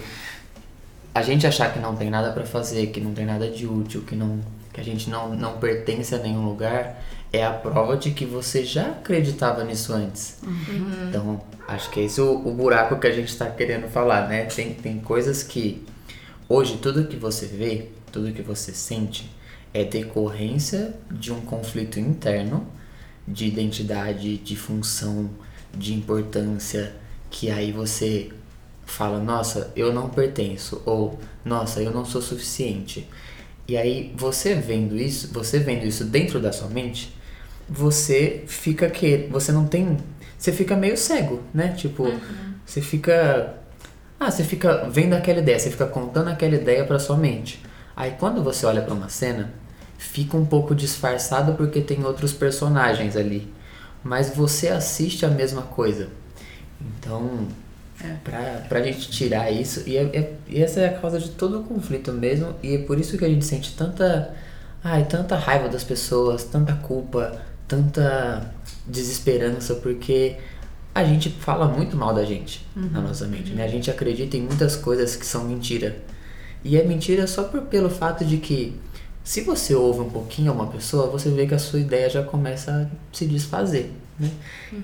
a 1.15 1.23
gente 1.23 1.47
achar 1.47 1.73
que 1.73 1.79
não 1.79 1.95
tem 1.95 2.11
nada 2.11 2.33
pra 2.33 2.45
fazer, 2.45 2.89
que 2.89 3.01
não 3.01 3.13
tem 3.13 3.27
nada 3.27 3.49
de 3.49 3.67
útil, 3.67 4.03
que 4.03 4.17
não 4.17 4.41
que 4.73 4.81
a 4.81 4.85
gente 4.85 5.11
não, 5.11 5.35
não 5.37 5.59
pertence 5.59 6.15
a 6.15 6.19
nenhum 6.19 6.47
lugar, 6.47 7.03
é 7.31 7.45
a 7.45 7.51
prova 7.53 7.95
de 7.95 8.11
que 8.13 8.25
você 8.25 8.65
já 8.65 8.87
acreditava 8.87 9.63
nisso 9.65 9.93
antes. 9.93 10.39
Então, 11.09 11.43
acho 11.69 11.91
que 11.91 12.01
é 12.01 12.05
esse 12.05 12.21
o, 12.21 12.33
o 12.47 12.55
buraco 12.55 12.99
que 12.99 13.07
a 13.07 13.13
gente 13.13 13.37
tá 13.37 13.51
querendo 13.51 13.89
falar, 13.89 14.29
né? 14.29 14.45
Tem, 14.47 14.73
tem 14.73 14.99
coisas 14.99 15.43
que 15.43 15.85
hoje 16.49 16.79
tudo 16.79 17.07
que 17.07 17.17
você 17.17 17.47
vê, 17.47 17.89
tudo 18.11 18.33
que 18.33 18.41
você 18.41 18.73
sente 18.73 19.31
é 19.75 19.85
decorrência 19.85 20.95
de 21.11 21.33
um 21.33 21.41
conflito 21.43 22.01
interno 22.01 22.67
de 23.27 23.47
identidade, 23.47 24.39
de 24.39 24.57
função, 24.57 25.31
de 25.75 25.95
importância, 25.95 26.95
que 27.31 27.51
aí 27.51 27.73
você 27.73 28.31
fala, 28.93 29.19
nossa, 29.19 29.73
eu 29.75 29.93
não 29.93 30.09
pertenço, 30.09 30.83
ou 30.85 31.19
nossa, 31.45 31.83
eu 31.83 31.91
não 31.91 32.05
sou 32.05 32.21
suficiente. 32.21 33.09
E 33.67 33.77
aí 33.77 34.13
você 34.17 34.55
vendo 34.55 34.97
isso, 34.97 35.33
você 35.33 35.59
vendo 35.59 35.87
isso 35.87 36.05
dentro 36.05 36.39
da 36.39 36.53
sua 36.53 36.69
mente, 36.69 37.17
você 37.69 38.45
fica 38.47 38.91
que 38.91 39.29
você 39.31 39.51
não 39.51 39.67
tem, 39.67 39.97
você 40.37 40.53
fica 40.53 40.77
meio 40.77 40.97
cego, 40.97 41.41
né? 41.55 41.69
Tipo, 41.69 42.07
você 42.67 42.83
fica 42.83 43.55
ah, 44.21 44.31
você 44.31 44.45
fica 44.45 44.89
vendo 44.91 45.15
aquela 45.15 45.39
ideia, 45.39 45.59
você 45.59 45.71
fica 45.71 45.87
contando 45.87 46.29
aquela 46.29 46.55
ideia 46.55 46.85
pra 46.85 46.99
sua 46.99 47.17
mente. 47.17 47.63
Aí 47.97 48.15
quando 48.19 48.43
você 48.43 48.67
olha 48.67 48.83
pra 48.83 48.95
uma 48.95 49.09
cena, 49.09 49.53
fica 49.97 50.37
um 50.37 50.45
pouco 50.45 50.75
disfarçado 50.75 51.55
porque 51.55 51.81
tem 51.81 52.05
outros 52.05 52.33
personagens 52.33 53.17
ali, 53.17 53.51
mas 54.05 54.35
você 54.35 54.69
assiste 54.69 55.25
a 55.25 55.29
mesma 55.29 55.63
coisa. 55.63 56.09
Então, 56.81 57.49
pra, 58.25 58.41
pra 58.69 58.83
gente 58.83 59.11
tirar 59.11 59.51
isso, 59.51 59.83
e, 59.87 59.97
é- 59.97 60.03
é- 60.13 60.33
e 60.49 60.63
essa 60.63 60.81
é 60.81 60.89
a 60.89 60.99
causa 60.99 61.19
de 61.19 61.31
todo 61.31 61.61
o 61.61 61.65
conflito 61.65 62.13
mesmo, 62.13 62.55
e 62.63 62.75
é 62.77 62.79
por 62.79 62.99
isso 62.99 63.17
que 63.19 63.25
a 63.25 63.29
gente 63.29 63.45
sente 63.45 63.75
tanta, 63.77 64.35
ai, 64.83 65.05
tanta 65.05 65.37
raiva 65.37 65.69
das 65.69 65.85
pessoas, 65.85 66.45
tanta 66.45 66.73
culpa, 66.75 67.41
tanta 67.69 68.53
desesperança, 68.87 69.75
porque 69.77 70.37
a 70.95 71.05
gente 71.05 71.31
fala 71.31 71.67
muito 71.67 71.97
mal 71.97 72.13
da 72.15 72.25
gente 72.25 72.67
na 72.75 73.01
nossa 73.01 73.27
mente, 73.27 73.53
né? 73.53 73.65
A 73.65 73.69
gente 73.69 73.91
acredita 73.91 74.37
em 74.37 74.43
muitas 74.43 74.77
coisas 74.77 75.17
que 75.17 75.25
são 75.25 75.45
mentira. 75.45 75.97
E 76.65 76.77
é 76.77 76.85
mentira 76.85 77.27
só 77.27 77.45
por, 77.45 77.63
pelo 77.63 77.89
fato 77.89 78.25
de 78.25 78.37
que 78.37 78.79
se 79.25 79.41
você 79.41 79.75
ouve 79.75 80.01
um 80.01 80.11
pouquinho 80.11 80.53
uma 80.53 80.67
pessoa, 80.67 81.07
você 81.07 81.31
vê 81.31 81.47
que 81.47 81.55
a 81.55 81.59
sua 81.59 81.79
ideia 81.81 82.11
já 82.11 82.23
começa 82.23 82.71
a 82.91 83.17
se 83.17 83.25
desfazer, 83.27 83.91
né? 84.21 84.31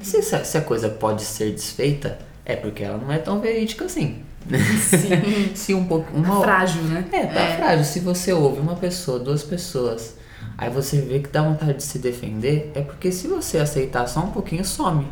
E 0.00 0.04
Se, 0.04 0.22
se 0.22 0.56
a 0.56 0.60
coisa 0.62 0.88
pode 0.88 1.22
ser 1.22 1.52
desfeita, 1.52 2.18
é 2.48 2.56
porque 2.56 2.82
ela 2.82 2.96
não 2.96 3.12
é 3.12 3.18
tão 3.18 3.38
verídica 3.40 3.84
assim. 3.84 4.22
Sim. 4.80 5.52
se 5.54 5.74
um 5.74 5.84
pouco 5.84 6.16
uma 6.16 6.40
Frágil, 6.40 6.82
né? 6.84 7.06
é, 7.12 7.26
tá 7.26 7.56
frágil. 7.56 7.84
Se 7.84 8.00
você 8.00 8.32
ouve 8.32 8.58
uma 8.58 8.74
pessoa, 8.74 9.18
duas 9.18 9.42
pessoas, 9.42 10.16
aí 10.56 10.70
você 10.70 11.02
vê 11.02 11.20
que 11.20 11.28
dá 11.28 11.42
vontade 11.42 11.74
de 11.74 11.82
se 11.82 11.98
defender, 11.98 12.72
é 12.74 12.80
porque 12.80 13.12
se 13.12 13.28
você 13.28 13.58
aceitar 13.58 14.08
só 14.08 14.20
um 14.20 14.30
pouquinho, 14.30 14.64
some. 14.64 15.06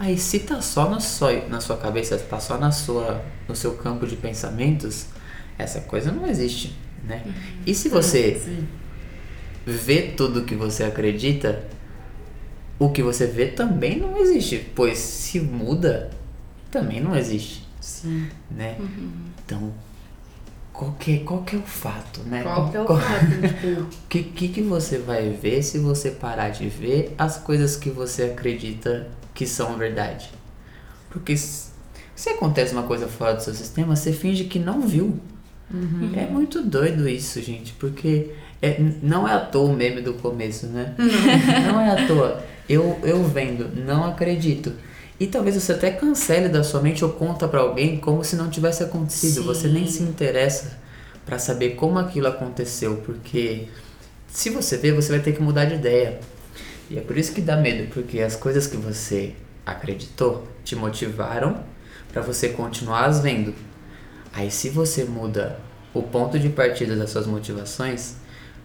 Aí 0.00 0.18
se 0.18 0.40
tá 0.40 0.60
só 0.60 0.90
na 0.90 0.98
sua, 0.98 1.32
na 1.48 1.60
sua 1.60 1.76
cabeça, 1.76 2.18
tá 2.18 2.40
só 2.40 2.58
na 2.58 2.72
sua, 2.72 3.22
no 3.48 3.54
seu 3.54 3.74
campo 3.74 4.04
de 4.04 4.16
pensamentos, 4.16 5.06
essa 5.56 5.80
coisa 5.82 6.10
não 6.10 6.26
existe, 6.26 6.76
né? 7.06 7.22
E 7.64 7.72
se 7.72 7.88
você 7.88 8.40
Sim. 8.44 8.66
vê 9.64 10.02
tudo 10.16 10.42
que 10.42 10.56
você 10.56 10.82
acredita, 10.82 11.62
o 12.80 12.90
que 12.90 13.00
você 13.00 13.28
vê 13.28 13.46
também 13.46 14.00
não 14.00 14.18
existe, 14.18 14.66
pois 14.74 14.98
se 14.98 15.38
muda, 15.38 16.10
também 16.72 17.00
não 17.00 17.14
existe, 17.14 17.68
Sim. 17.80 18.26
né? 18.50 18.76
Então, 19.44 19.72
qual 20.72 20.92
que, 20.98 21.16
é, 21.16 21.18
qual 21.18 21.42
que 21.42 21.54
é 21.54 21.58
o 21.58 21.62
fato, 21.62 22.20
né? 22.22 22.42
Qual 22.42 22.70
que 22.70 22.76
é 22.76 22.80
o 22.80 22.84
Qual- 22.84 22.98
fato? 22.98 23.26
tipo, 23.46 23.80
O 23.82 23.88
que, 24.08 24.22
que, 24.24 24.48
que 24.48 24.62
você 24.62 24.98
vai 24.98 25.28
ver 25.30 25.62
se 25.62 25.78
você 25.78 26.10
parar 26.10 26.48
de 26.48 26.68
ver 26.68 27.14
as 27.18 27.36
coisas 27.38 27.76
que 27.76 27.90
você 27.90 28.24
acredita 28.24 29.08
que 29.34 29.46
são 29.46 29.76
verdade? 29.76 30.30
Porque 31.10 31.36
se, 31.36 31.70
acontece 32.30 32.72
uma 32.72 32.84
coisa 32.84 33.06
fora 33.06 33.34
do 33.34 33.42
seu 33.42 33.54
sistema, 33.54 33.94
você 33.94 34.12
finge 34.12 34.44
que 34.44 34.58
não 34.58 34.80
viu. 34.80 35.20
É 36.14 36.26
muito 36.26 36.62
doido 36.62 37.08
isso, 37.08 37.40
gente, 37.40 37.72
porque 37.74 38.30
é, 38.60 38.78
não 39.02 39.26
é 39.26 39.32
à 39.32 39.40
toa 39.40 39.70
o 39.70 39.74
meme 39.74 40.02
do 40.02 40.12
começo, 40.14 40.66
né? 40.66 40.94
não 41.66 41.80
é 41.80 41.90
à 42.02 42.06
toa. 42.06 42.42
Eu, 42.68 42.98
eu 43.02 43.22
vendo, 43.24 43.68
não 43.84 44.04
acredito. 44.04 44.72
E 45.22 45.28
talvez 45.28 45.54
você 45.54 45.70
até 45.70 45.92
cancele 45.92 46.48
da 46.48 46.64
sua 46.64 46.80
mente 46.80 47.04
ou 47.04 47.12
conta 47.12 47.46
pra 47.46 47.60
alguém 47.60 47.96
como 47.96 48.24
se 48.24 48.34
não 48.34 48.50
tivesse 48.50 48.82
acontecido. 48.82 49.34
Sim. 49.34 49.42
Você 49.42 49.68
nem 49.68 49.86
se 49.86 50.02
interessa 50.02 50.76
pra 51.24 51.38
saber 51.38 51.76
como 51.76 51.96
aquilo 51.96 52.26
aconteceu, 52.26 52.96
porque 53.06 53.68
se 54.26 54.50
você 54.50 54.76
ver, 54.76 54.92
você 54.92 55.12
vai 55.12 55.20
ter 55.20 55.30
que 55.30 55.40
mudar 55.40 55.66
de 55.66 55.76
ideia. 55.76 56.18
E 56.90 56.98
é 56.98 57.00
por 57.00 57.16
isso 57.16 57.32
que 57.32 57.40
dá 57.40 57.56
medo, 57.56 57.88
porque 57.94 58.18
as 58.18 58.34
coisas 58.34 58.66
que 58.66 58.76
você 58.76 59.34
acreditou 59.64 60.44
te 60.64 60.74
motivaram 60.74 61.62
pra 62.12 62.20
você 62.20 62.48
continuar 62.48 63.04
as 63.04 63.20
vendo. 63.20 63.54
Aí 64.32 64.50
se 64.50 64.70
você 64.70 65.04
muda 65.04 65.56
o 65.94 66.02
ponto 66.02 66.36
de 66.36 66.48
partida 66.48 66.96
das 66.96 67.10
suas 67.10 67.28
motivações, 67.28 68.16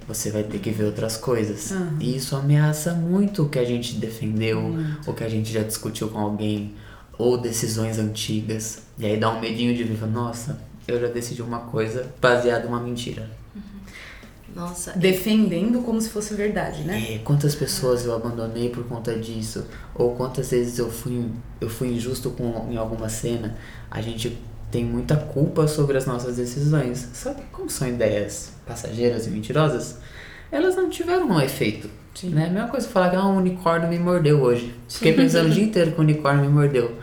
você 0.08 0.32
vai 0.32 0.44
ter 0.44 0.60
que 0.60 0.72
ver 0.72 0.86
outras 0.86 1.18
coisas. 1.18 1.72
Aham. 1.72 1.98
E 2.00 2.16
isso 2.16 2.36
ameaça 2.36 2.94
muito 2.94 3.44
o 3.44 3.50
que 3.50 3.60
a 3.60 3.66
gente 3.66 3.96
defendeu, 3.96 4.76
o 5.06 5.14
que 5.14 5.24
a 5.24 5.30
gente 5.30 5.52
já 5.52 5.62
discutiu 5.62 6.08
com 6.10 6.20
alguém, 6.20 6.74
ou 7.18 7.38
decisões 7.38 8.00
antigas. 8.00 8.84
E 8.98 9.06
aí 9.06 9.18
dá 9.18 9.30
um 9.30 9.40
medinho 9.40 9.76
de 9.76 9.84
viva, 9.84 10.08
nossa, 10.08 10.60
eu 10.88 11.00
já 11.00 11.08
decidi 11.08 11.42
uma 11.42 11.60
coisa 11.60 12.12
baseada 12.22 12.66
em 12.66 12.70
uma 12.70 12.80
mentira. 12.80 13.30
Nossa, 14.56 14.94
defendendo 14.94 15.84
como 15.84 16.02
se 16.02 16.10
fosse 16.10 16.34
verdade, 16.34 16.82
né? 16.82 17.16
É, 17.16 17.18
quantas 17.20 17.54
pessoas 17.54 18.06
eu 18.06 18.16
abandonei 18.16 18.70
por 18.70 18.84
conta 18.86 19.16
disso? 19.16 19.68
Ou 19.94 20.16
quantas 20.16 20.50
vezes 20.50 20.80
eu 20.80 20.90
fui, 20.90 21.30
eu 21.62 21.70
fui 21.70 21.90
injusto 21.90 22.32
com, 22.32 22.68
em 22.72 22.76
alguma 22.76 23.08
cena? 23.08 23.56
A 23.92 24.02
gente 24.02 24.36
tem 24.78 24.86
muita 24.86 25.16
culpa 25.16 25.68
sobre 25.68 25.98
as 25.98 26.06
nossas 26.06 26.38
decisões. 26.38 27.10
Só 27.12 27.34
que 27.34 27.42
como 27.52 27.68
são 27.68 27.88
ideias 27.88 28.52
passageiras 28.64 29.26
e 29.26 29.32
mentirosas, 29.32 29.98
elas 30.52 30.76
não 30.76 30.88
tiveram 30.88 31.28
um 31.28 31.42
efeito. 31.42 31.90
Sim. 32.14 32.30
Né? 32.30 32.46
A 32.46 32.50
mesma 32.50 32.68
coisa 32.68 32.88
falar 32.88 33.10
que 33.10 33.16
ah, 33.16 33.26
um 33.26 33.38
unicórnio 33.38 33.90
me 33.90 33.98
mordeu 33.98 34.40
hoje. 34.40 34.76
Fiquei 34.88 35.14
pensando 35.14 35.48
o 35.48 35.50
dia 35.50 35.64
inteiro 35.64 35.94
que 35.94 35.98
o 35.98 36.04
unicórnio 36.04 36.44
me 36.44 36.50
mordeu. 36.50 36.96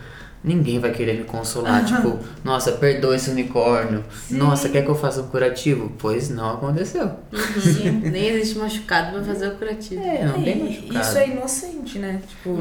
Ninguém 0.42 0.78
vai 0.78 0.92
querer 0.92 1.18
me 1.18 1.24
consolar, 1.24 1.84
tipo, 1.86 2.18
nossa, 2.44 2.70
perdoa 2.72 3.16
esse 3.16 3.30
unicórnio. 3.30 4.04
Nossa, 4.30 4.68
quer 4.68 4.84
que 4.84 4.90
eu 4.90 4.94
faça 4.94 5.22
um 5.22 5.28
curativo? 5.28 5.90
Pois 5.98 6.28
não 6.28 6.50
aconteceu. 6.50 7.10
sim, 7.60 7.90
nem 7.90 8.26
existe 8.26 8.58
machucado 8.58 9.12
pra 9.12 9.24
fazer 9.24 9.48
o 9.48 9.56
curativo. 9.56 10.04
É, 10.04 10.26
não 10.26 10.42
tem 10.42 10.58
E 10.58 10.62
machucado. 10.62 11.00
Isso 11.00 11.18
é 11.18 11.28
inocente, 11.28 11.98
né? 11.98 12.20
Tipo, 12.28 12.58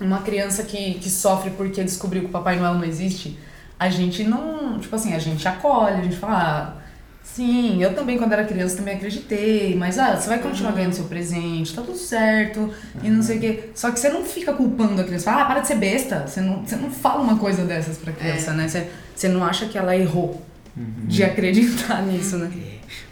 uma 0.00 0.22
criança 0.22 0.62
que, 0.62 0.94
que 0.94 1.10
sofre 1.10 1.50
porque 1.50 1.84
descobriu 1.84 2.22
que 2.22 2.28
o 2.28 2.32
Papai 2.32 2.58
Noel 2.58 2.74
não 2.74 2.84
existe, 2.84 3.38
a 3.78 3.88
gente 3.88 4.24
não. 4.24 4.78
Tipo 4.78 4.96
assim, 4.96 5.14
a 5.14 5.18
gente 5.18 5.46
acolhe, 5.46 5.96
a 5.96 6.02
gente 6.02 6.16
fala. 6.16 6.34
Ah, 6.34 6.82
sim, 7.22 7.82
eu 7.82 7.94
também, 7.94 8.16
quando 8.16 8.32
era 8.32 8.44
criança, 8.44 8.76
também 8.76 8.94
acreditei, 8.94 9.74
mas 9.74 9.98
ah, 9.98 10.16
você 10.16 10.28
vai 10.28 10.38
continuar 10.38 10.72
ganhando 10.72 10.94
seu 10.94 11.04
presente, 11.04 11.74
tá 11.74 11.82
tudo 11.82 11.98
certo, 11.98 12.70
e 13.02 13.10
não 13.10 13.22
sei 13.22 13.38
o 13.38 13.40
quê. 13.40 13.70
Só 13.74 13.90
que 13.90 14.00
você 14.00 14.08
não 14.08 14.24
fica 14.24 14.52
culpando 14.52 15.00
a 15.00 15.04
criança. 15.04 15.30
Fala, 15.30 15.42
ah, 15.42 15.44
para 15.46 15.60
de 15.60 15.68
ser 15.68 15.76
besta. 15.76 16.26
Você 16.26 16.40
não, 16.40 16.64
você 16.64 16.76
não 16.76 16.90
fala 16.90 17.20
uma 17.20 17.36
coisa 17.36 17.64
dessas 17.64 17.98
pra 17.98 18.12
criança, 18.12 18.52
né? 18.52 18.68
Você, 18.68 18.88
você 19.14 19.28
não 19.28 19.44
acha 19.44 19.66
que 19.66 19.76
ela 19.76 19.96
errou 19.96 20.42
de 21.04 21.24
acreditar 21.24 22.02
nisso, 22.06 22.36
né? 22.36 22.50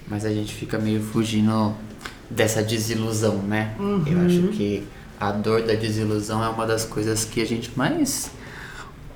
Mas 0.06 0.24
a 0.24 0.30
gente 0.30 0.54
fica 0.54 0.78
meio 0.78 1.02
fugindo 1.02 1.74
dessa 2.30 2.62
desilusão, 2.62 3.38
né? 3.38 3.74
Eu 3.78 4.20
acho 4.26 4.48
que 4.48 4.86
a 5.18 5.32
dor 5.32 5.62
da 5.62 5.74
desilusão 5.74 6.44
é 6.44 6.48
uma 6.48 6.66
das 6.66 6.84
coisas 6.84 7.24
que 7.24 7.40
a 7.40 7.46
gente 7.46 7.70
mais 7.76 8.30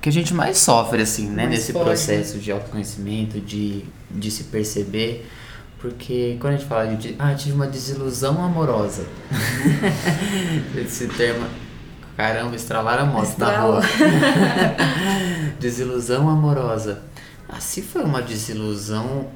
que 0.01 0.09
a 0.09 0.11
gente 0.11 0.33
mais 0.33 0.57
sofre 0.57 1.01
assim, 1.01 1.27
né, 1.27 1.43
Mais 1.43 1.49
nesse 1.49 1.73
forte. 1.73 1.85
processo 1.85 2.37
de 2.37 2.51
autoconhecimento, 2.51 3.39
de, 3.39 3.83
de 4.09 4.31
se 4.31 4.45
perceber, 4.45 5.29
porque 5.79 6.37
quando 6.39 6.53
a 6.53 6.57
gente 6.57 6.67
fala 6.67 6.87
de 6.95 7.15
ah, 7.19 7.33
tive 7.33 7.53
uma 7.53 7.67
desilusão 7.67 8.43
amorosa. 8.43 9.05
Esse 10.75 11.07
termo 11.07 11.45
caramba, 12.15 12.53
estralar 12.53 12.99
a 12.99 13.05
moto 13.05 13.37
na 13.37 13.59
rua. 13.59 13.81
desilusão 15.57 16.29
amorosa. 16.29 17.01
Ah, 17.47 17.61
se 17.61 17.81
foi 17.81 18.03
uma 18.03 18.21
desilusão 18.21 19.27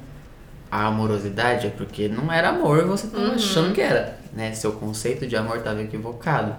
a 0.70 0.86
amorosidade 0.86 1.68
é 1.68 1.70
porque 1.70 2.08
não 2.08 2.32
era 2.32 2.48
amor, 2.48 2.84
você 2.84 3.06
tava 3.06 3.34
achando 3.34 3.72
que 3.72 3.80
era, 3.80 4.18
né? 4.32 4.52
Seu 4.52 4.72
conceito 4.72 5.24
de 5.24 5.36
amor 5.36 5.58
estava 5.58 5.80
equivocado. 5.80 6.56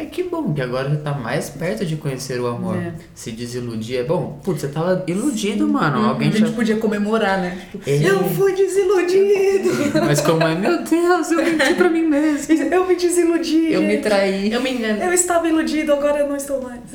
É 0.00 0.06
que 0.06 0.22
bom 0.22 0.54
que 0.54 0.62
agora 0.62 0.88
você 0.88 0.96
tá 0.96 1.12
mais 1.12 1.50
perto 1.50 1.84
de 1.84 1.94
conhecer 1.94 2.40
o 2.40 2.46
amor. 2.46 2.74
É. 2.78 2.94
Se 3.14 3.30
desiludir 3.32 3.98
é 3.98 4.02
bom. 4.02 4.40
Putz, 4.42 4.62
você 4.62 4.68
tava 4.68 5.04
iludido, 5.06 5.68
mano. 5.68 6.08
Alguém 6.08 6.30
a 6.30 6.32
gente 6.32 6.48
já... 6.48 6.54
podia 6.54 6.76
comemorar, 6.78 7.38
né? 7.38 7.68
Tipo, 7.70 7.90
eu 7.90 8.24
fui 8.30 8.54
desiludido! 8.54 9.68
Mas 10.02 10.22
como 10.22 10.42
é, 10.42 10.54
meu 10.54 10.82
Deus, 10.84 11.30
eu 11.30 11.44
menti 11.44 11.74
pra 11.74 11.90
mim 11.90 12.06
mesmo. 12.06 12.54
Eu 12.72 12.86
me 12.86 12.96
desiludi. 12.96 13.72
Eu 13.72 13.82
me 13.82 13.98
traí. 13.98 14.50
Eu 14.50 14.62
me 14.62 14.70
engano. 14.70 15.02
Eu 15.02 15.12
estava 15.12 15.46
iludido, 15.46 15.92
agora 15.92 16.20
eu 16.20 16.28
não 16.28 16.36
estou 16.36 16.62
mais. 16.62 16.80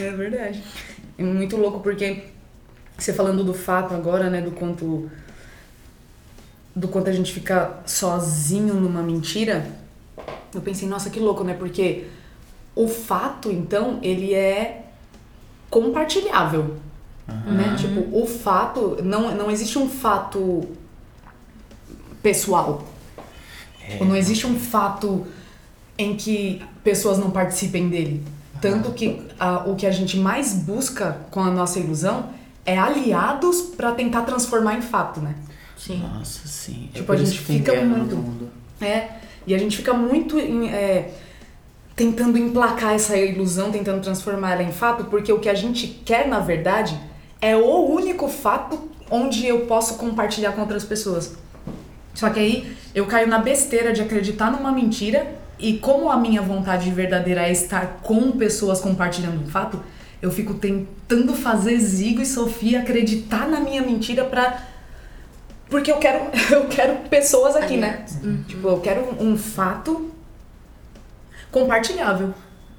É 0.00 0.10
verdade. 0.10 0.62
É 1.18 1.22
muito 1.22 1.56
louco 1.56 1.80
porque 1.80 2.24
você 2.96 3.12
falando 3.12 3.42
do 3.44 3.52
fato 3.52 3.94
agora, 3.94 4.30
né, 4.30 4.40
do 4.40 4.52
quanto 4.52 5.10
do 6.74 6.88
quanto 6.88 7.10
a 7.10 7.12
gente 7.12 7.32
fica 7.32 7.80
sozinho 7.84 8.74
numa 8.74 9.02
mentira, 9.02 9.66
eu 10.54 10.60
pensei, 10.60 10.88
nossa, 10.88 11.10
que 11.10 11.18
louco, 11.20 11.44
né? 11.44 11.54
Porque 11.54 12.06
o 12.74 12.88
fato, 12.88 13.50
então, 13.50 13.98
ele 14.02 14.34
é 14.34 14.84
compartilhável, 15.70 16.76
né? 17.26 17.76
Tipo, 17.78 18.16
o 18.16 18.26
fato, 18.26 18.98
não, 19.02 19.34
não 19.36 19.50
existe 19.50 19.78
um 19.78 19.88
fato 19.88 20.66
pessoal. 22.22 22.84
Tipo, 23.88 24.04
não 24.04 24.16
existe 24.16 24.46
um 24.46 24.58
fato 24.58 25.26
em 25.96 26.16
que 26.16 26.62
pessoas 26.84 27.18
não 27.18 27.30
participem 27.30 27.88
dele. 27.88 28.24
Tanto 28.60 28.92
que 28.92 29.22
a- 29.38 29.64
o 29.66 29.76
que 29.76 29.86
a 29.86 29.90
gente 29.90 30.16
mais 30.18 30.52
busca 30.52 31.18
com 31.30 31.40
a 31.40 31.50
nossa 31.50 31.78
ilusão 31.78 32.30
é 32.66 32.76
aliados 32.76 33.60
pra 33.62 33.92
tentar 33.92 34.22
transformar 34.22 34.74
em 34.76 34.82
fato, 34.82 35.20
né? 35.20 35.34
Sim. 35.76 35.98
Nossa, 36.00 36.46
sim. 36.46 36.88
É 36.92 36.94
Tipo, 36.94 37.06
por 37.06 37.16
a 37.16 37.18
isso 37.20 37.32
gente 37.32 37.44
fica 37.44 37.72
muito- 37.82 38.16
mundo. 38.16 38.48
É, 38.80 39.08
e 39.48 39.54
a 39.54 39.58
gente 39.58 39.76
fica 39.76 39.94
muito 39.94 40.38
em, 40.38 40.68
é, 40.68 41.10
tentando 41.96 42.36
emplacar 42.36 42.92
essa 42.92 43.16
ilusão, 43.16 43.72
tentando 43.72 44.00
transformar 44.02 44.52
ela 44.52 44.62
em 44.62 44.72
fato, 44.72 45.04
porque 45.04 45.32
o 45.32 45.38
que 45.38 45.48
a 45.48 45.54
gente 45.54 45.86
quer, 46.04 46.28
na 46.28 46.38
verdade, 46.38 47.00
é 47.40 47.56
o 47.56 47.86
único 47.90 48.28
fato 48.28 48.78
onde 49.10 49.46
eu 49.46 49.60
posso 49.60 49.94
compartilhar 49.94 50.52
com 50.52 50.60
outras 50.60 50.84
pessoas. 50.84 51.36
Só 52.14 52.28
que 52.30 52.38
aí 52.38 52.76
eu 52.94 53.06
caio 53.06 53.26
na 53.26 53.38
besteira 53.38 53.92
de 53.92 54.02
acreditar 54.02 54.50
numa 54.50 54.70
mentira 54.70 55.34
e 55.58 55.78
como 55.78 56.10
a 56.10 56.16
minha 56.16 56.42
vontade 56.42 56.90
verdadeira 56.90 57.48
é 57.48 57.52
estar 57.52 58.00
com 58.02 58.32
pessoas 58.32 58.80
compartilhando 58.80 59.42
um 59.42 59.48
fato, 59.48 59.80
eu 60.20 60.30
fico 60.30 60.54
tentando 60.54 61.32
fazer 61.34 61.78
Zigo 61.78 62.20
e 62.20 62.26
Sofia 62.26 62.80
acreditar 62.80 63.48
na 63.48 63.60
minha 63.60 63.82
mentira 63.82 64.24
pra 64.24 64.67
porque 65.68 65.90
eu 65.90 65.98
quero 65.98 66.30
eu 66.50 66.66
quero 66.66 66.96
pessoas 67.08 67.56
aqui, 67.56 67.76
né? 67.76 68.04
Tipo, 68.46 68.68
eu 68.68 68.80
quero 68.80 69.02
um, 69.02 69.32
um 69.32 69.38
fato 69.38 70.10
compartilhável. 71.50 72.34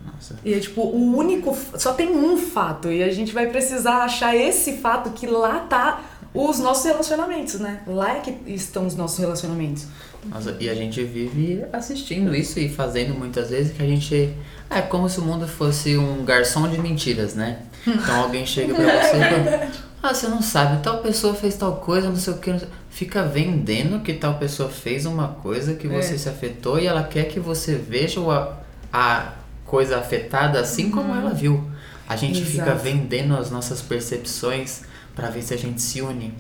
Nossa. 0.06 0.40
E 0.44 0.54
é 0.54 0.60
tipo, 0.60 0.82
o 0.82 1.18
único. 1.18 1.56
Só 1.78 1.94
tem 1.94 2.10
um 2.10 2.38
fato. 2.38 2.92
E 2.92 3.04
a 3.04 3.12
gente 3.12 3.34
vai 3.34 3.48
precisar 3.48 4.04
achar 4.04 4.36
esse 4.36 4.78
fato 4.78 5.12
que 5.12 5.28
lá 5.28 5.60
tá 5.60 6.02
os 6.34 6.60
nossos 6.60 6.86
relacionamentos, 6.86 7.60
né? 7.60 7.82
Lá 7.88 8.18
é 8.18 8.20
que 8.20 8.38
estão 8.52 8.86
os 8.86 8.96
nossos 8.96 9.18
relacionamentos. 9.18 9.88
Nossa, 10.26 10.56
e 10.60 10.70
a 10.70 10.76
gente 10.76 11.04
vive 11.04 11.66
assistindo 11.72 12.36
isso 12.36 12.60
e 12.60 12.70
fazendo 12.70 13.14
muitas 13.14 13.50
vezes 13.50 13.76
que 13.76 13.82
a 13.82 13.86
gente. 13.86 14.34
É 14.70 14.82
como 14.82 15.10
se 15.10 15.20
o 15.20 15.24
mundo 15.24 15.48
fosse 15.48 15.98
um 15.98 16.24
garçom 16.24 16.68
de 16.68 16.78
mentiras, 16.80 17.34
né? 17.34 17.60
Então 17.88 18.24
alguém 18.24 18.46
chega 18.46 18.76
pra 18.76 18.84
você 18.84 19.18
e 19.18 19.20
fala, 19.20 19.72
Ah, 20.02 20.14
você 20.14 20.28
não 20.28 20.42
sabe, 20.42 20.82
tal 20.82 21.00
pessoa 21.00 21.34
fez 21.34 21.56
tal 21.56 21.76
coisa, 21.78 22.08
não 22.10 22.16
sei 22.16 22.34
o 22.34 22.38
que. 22.38 22.56
Fica 22.90 23.24
vendendo 23.24 24.02
que 24.02 24.14
tal 24.14 24.36
pessoa 24.36 24.70
fez 24.70 25.06
uma 25.06 25.28
coisa 25.28 25.74
que 25.76 25.88
você 25.88 26.16
É. 26.16 26.18
se 26.18 26.30
afetou 26.30 26.80
e 26.80 26.88
ela 26.88 27.04
quer 27.04 27.26
que 27.26 27.40
você 27.40 27.76
veja 27.76 28.20
o 28.22 28.32
a, 28.32 28.58
a 28.94 29.34
coisa 29.66 29.98
afetada 29.98 30.60
assim 30.60 30.90
como 30.90 31.14
ela 31.14 31.32
viu. 31.34 31.64
A 32.08 32.16
gente 32.16 32.44
fica 32.44 32.64
Exato. 32.72 32.80
vendendo 32.80 33.36
as 33.36 33.52
nossas 33.52 33.82
percepções 33.82 34.82
pra 35.16 35.30
ver 35.30 35.44
se 35.44 35.54
a 35.54 35.58
gente 35.58 35.82
se 35.82 36.02
une. 36.02 36.34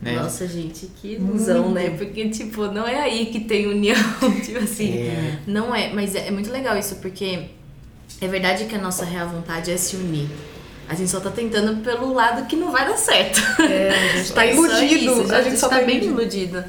Né? 0.00 0.14
Nossa, 0.14 0.48
gente, 0.48 0.86
que 0.86 1.14
ilusão, 1.16 1.72
né? 1.72 1.90
Porque, 1.90 2.26
tipo, 2.30 2.66
não 2.68 2.88
é 2.88 3.00
aí 3.02 3.26
que 3.26 3.40
tem 3.40 3.66
união. 3.66 3.94
tipo 4.42 4.60
assim. 4.60 4.94
É. 4.98 5.38
Não 5.46 5.74
é, 5.74 5.92
mas 5.92 6.14
é, 6.14 6.28
é 6.28 6.30
muito 6.30 6.50
legal 6.50 6.78
isso, 6.78 6.96
porque 6.96 7.48
é 8.20 8.26
verdade 8.28 8.64
que 8.64 8.74
a 8.74 8.80
nossa 8.80 9.04
real 9.04 9.28
vontade 9.28 9.70
é 9.70 9.76
se 9.76 9.96
unir. 9.96 10.28
A 10.90 10.94
gente 10.96 11.08
só 11.10 11.20
tá 11.20 11.30
tentando 11.30 11.82
pelo 11.84 12.12
lado 12.12 12.46
que 12.46 12.56
não 12.56 12.72
vai 12.72 12.84
dar 12.86 12.96
certo. 12.96 13.40
É, 13.62 13.90
a 13.90 14.16
gente 14.18 14.32
tá 14.34 14.44
É 14.44 14.52
iludido. 14.54 15.22
isso, 15.22 15.32
a 15.32 15.40
gente 15.40 15.56
só 15.56 15.68
tá, 15.68 15.76
bem 15.82 15.98
iludido. 16.04 16.20
iludido. 16.20 16.64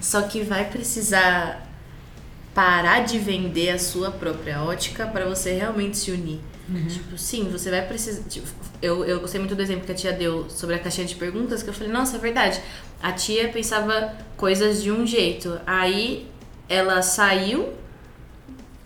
Só 0.00 0.22
que 0.22 0.42
vai 0.42 0.64
precisar 0.64 1.62
parar 2.54 3.00
de 3.04 3.18
vender 3.18 3.70
a 3.70 3.78
sua 3.78 4.10
própria 4.10 4.62
ótica 4.62 5.06
para 5.06 5.26
você 5.26 5.52
realmente 5.52 5.98
se 5.98 6.10
unir. 6.10 6.40
Uhum. 6.68 6.86
Tipo, 6.86 7.18
sim, 7.18 7.48
você 7.52 7.70
vai 7.70 7.82
precisar. 7.86 8.22
tipo, 8.28 8.46
eu, 8.80 9.04
eu 9.04 9.20
gostei 9.20 9.38
muito 9.38 9.54
do 9.54 9.60
exemplo 9.62 9.84
que 9.84 9.92
a 9.92 9.94
tia 9.94 10.12
deu 10.12 10.46
sobre 10.48 10.74
a 10.74 10.78
caixinha 10.78 11.06
de 11.06 11.14
perguntas, 11.14 11.62
que 11.62 11.68
eu 11.68 11.74
falei, 11.74 11.92
nossa, 11.92 12.16
é 12.16 12.18
verdade. 12.18 12.60
A 13.02 13.12
tia 13.12 13.48
pensava 13.48 14.12
coisas 14.38 14.82
de 14.82 14.90
um 14.90 15.06
jeito. 15.06 15.60
Aí 15.66 16.26
ela 16.68 17.02
saiu, 17.02 17.68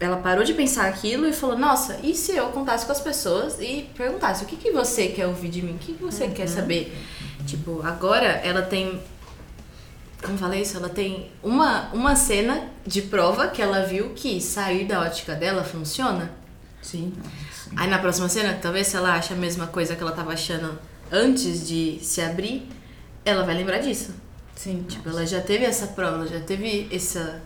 ela 0.01 0.17
parou 0.17 0.43
de 0.43 0.55
pensar 0.55 0.87
aquilo 0.87 1.27
e 1.29 1.33
falou, 1.33 1.59
nossa, 1.59 2.01
e 2.03 2.15
se 2.15 2.35
eu 2.35 2.49
contasse 2.49 2.87
com 2.87 2.93
as 2.93 3.01
pessoas 3.01 3.61
e 3.61 3.89
perguntasse 3.95 4.43
o 4.43 4.47
que, 4.47 4.57
que 4.57 4.73
você 4.73 5.09
quer 5.09 5.27
ouvir 5.27 5.51
de 5.51 5.61
mim? 5.61 5.75
O 5.75 5.79
que, 5.79 5.93
que 5.93 6.03
você 6.03 6.27
quer 6.29 6.49
saber? 6.49 6.97
Tipo, 7.47 7.83
agora 7.85 8.25
ela 8.25 8.63
tem. 8.63 8.99
Como 10.23 10.39
falei 10.39 10.63
isso? 10.63 10.77
Ela 10.77 10.89
tem 10.89 11.31
uma, 11.43 11.91
uma 11.93 12.17
cena 12.17 12.69
de 12.87 13.03
prova 13.03 13.49
que 13.49 13.61
ela 13.61 13.85
viu 13.85 14.11
que 14.11 14.41
sair 14.41 14.87
da 14.87 15.01
ótica 15.03 15.35
dela 15.35 15.63
funciona. 15.63 16.31
Sim. 16.81 17.13
Aí 17.77 17.89
na 17.89 17.99
próxima 17.99 18.29
cena, 18.29 18.59
talvez 18.61 18.87
se 18.87 18.97
ela 18.97 19.15
acha 19.15 19.35
a 19.35 19.37
mesma 19.37 19.67
coisa 19.67 19.95
que 19.95 20.03
ela 20.03 20.13
tava 20.13 20.33
achando 20.33 20.79
antes 21.13 21.67
de 21.69 21.99
se 22.03 22.23
abrir, 22.23 22.67
ela 23.25 23.45
vai 23.45 23.55
lembrar 23.55 23.79
disso. 23.79 24.15
Sim. 24.57 24.85
Tipo, 24.89 25.11
ela 25.11 25.27
já 25.27 25.41
teve 25.41 25.65
essa 25.65 25.89
prova, 25.89 26.17
ela 26.17 26.27
já 26.27 26.41
teve 26.41 26.89
essa, 26.91 27.41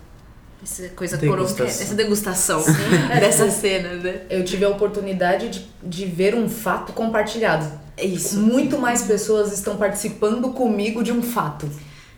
essa 0.64 0.88
coisa 0.90 1.16
Degustação. 1.16 1.56
coronga- 1.56 1.70
essa 1.70 1.94
degustação 1.94 2.64
dessa 3.20 3.48
cena, 3.50 3.94
né? 3.94 4.22
Eu 4.28 4.44
tive 4.44 4.64
a 4.64 4.68
oportunidade 4.70 5.48
de, 5.48 5.66
de 5.82 6.04
ver 6.06 6.34
um 6.34 6.48
fato 6.48 6.92
compartilhado. 6.92 7.70
É 7.96 8.04
isso. 8.04 8.38
Muito 8.40 8.76
mais 8.78 9.02
pessoas 9.02 9.52
estão 9.52 9.76
participando 9.76 10.48
comigo 10.50 11.02
de 11.04 11.12
um 11.12 11.22
fato. 11.22 11.70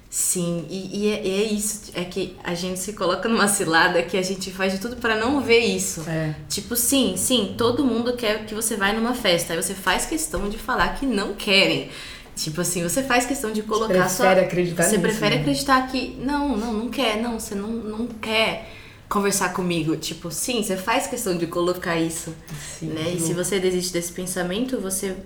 Sim, 0.09 0.65
e, 0.71 1.01
e 1.05 1.13
é, 1.13 1.17
é 1.19 1.43
isso. 1.43 1.91
É 1.95 2.05
que 2.05 2.37
a 2.43 2.55
gente 2.55 2.79
se 2.81 2.95
coloca 2.95 3.29
numa 3.29 3.49
cilada 3.49 4.03
que 4.03 4.17
a 4.17 4.23
gente 4.23 4.51
faz 4.51 4.73
de 4.73 4.79
tudo 4.79 4.97
pra 4.97 5.17
não 5.17 5.43
ver 5.43 5.59
isso. 5.59 6.03
É. 6.09 6.35
Tipo, 6.49 6.75
sim, 6.77 7.15
sim, 7.19 7.55
todo 7.59 7.85
mundo 7.85 8.15
quer 8.17 8.47
que 8.47 8.55
você 8.55 8.77
vá 8.77 8.93
numa 8.93 9.13
festa. 9.15 9.53
Aí 9.53 9.61
você 9.63 9.75
faz 9.75 10.07
questão 10.07 10.49
de 10.49 10.57
falar 10.57 10.95
que 10.95 11.05
não 11.05 11.35
querem. 11.35 11.91
Tipo 12.37 12.61
assim, 12.61 12.83
você 12.83 13.03
faz 13.03 13.25
questão 13.25 13.51
de 13.51 13.63
colocar 13.63 14.09
sua. 14.09 14.27
prefere 14.27 14.47
acreditar 14.47 14.83
Você 14.85 14.91
nisso, 14.91 15.01
prefere 15.01 15.35
né? 15.37 15.41
acreditar 15.41 15.87
que. 15.89 16.17
Não, 16.21 16.57
não, 16.57 16.73
não 16.73 16.89
quer, 16.91 17.21
não, 17.21 17.41
você 17.41 17.55
não, 17.55 17.69
não 17.69 18.07
quer 18.07 18.71
conversar 19.09 19.55
comigo. 19.55 19.97
Tipo, 19.97 20.31
sim, 20.31 20.63
você 20.63 20.77
faz 20.77 21.07
questão 21.07 21.37
de 21.37 21.47
colocar 21.47 21.99
isso. 21.99 22.35
Sim, 22.79 22.89
né? 22.89 23.13
E 23.13 23.17
que 23.17 23.23
se 23.23 23.33
você 23.33 23.59
desiste 23.59 23.93
desse 23.93 24.13
pensamento, 24.13 24.79
você 24.79 25.17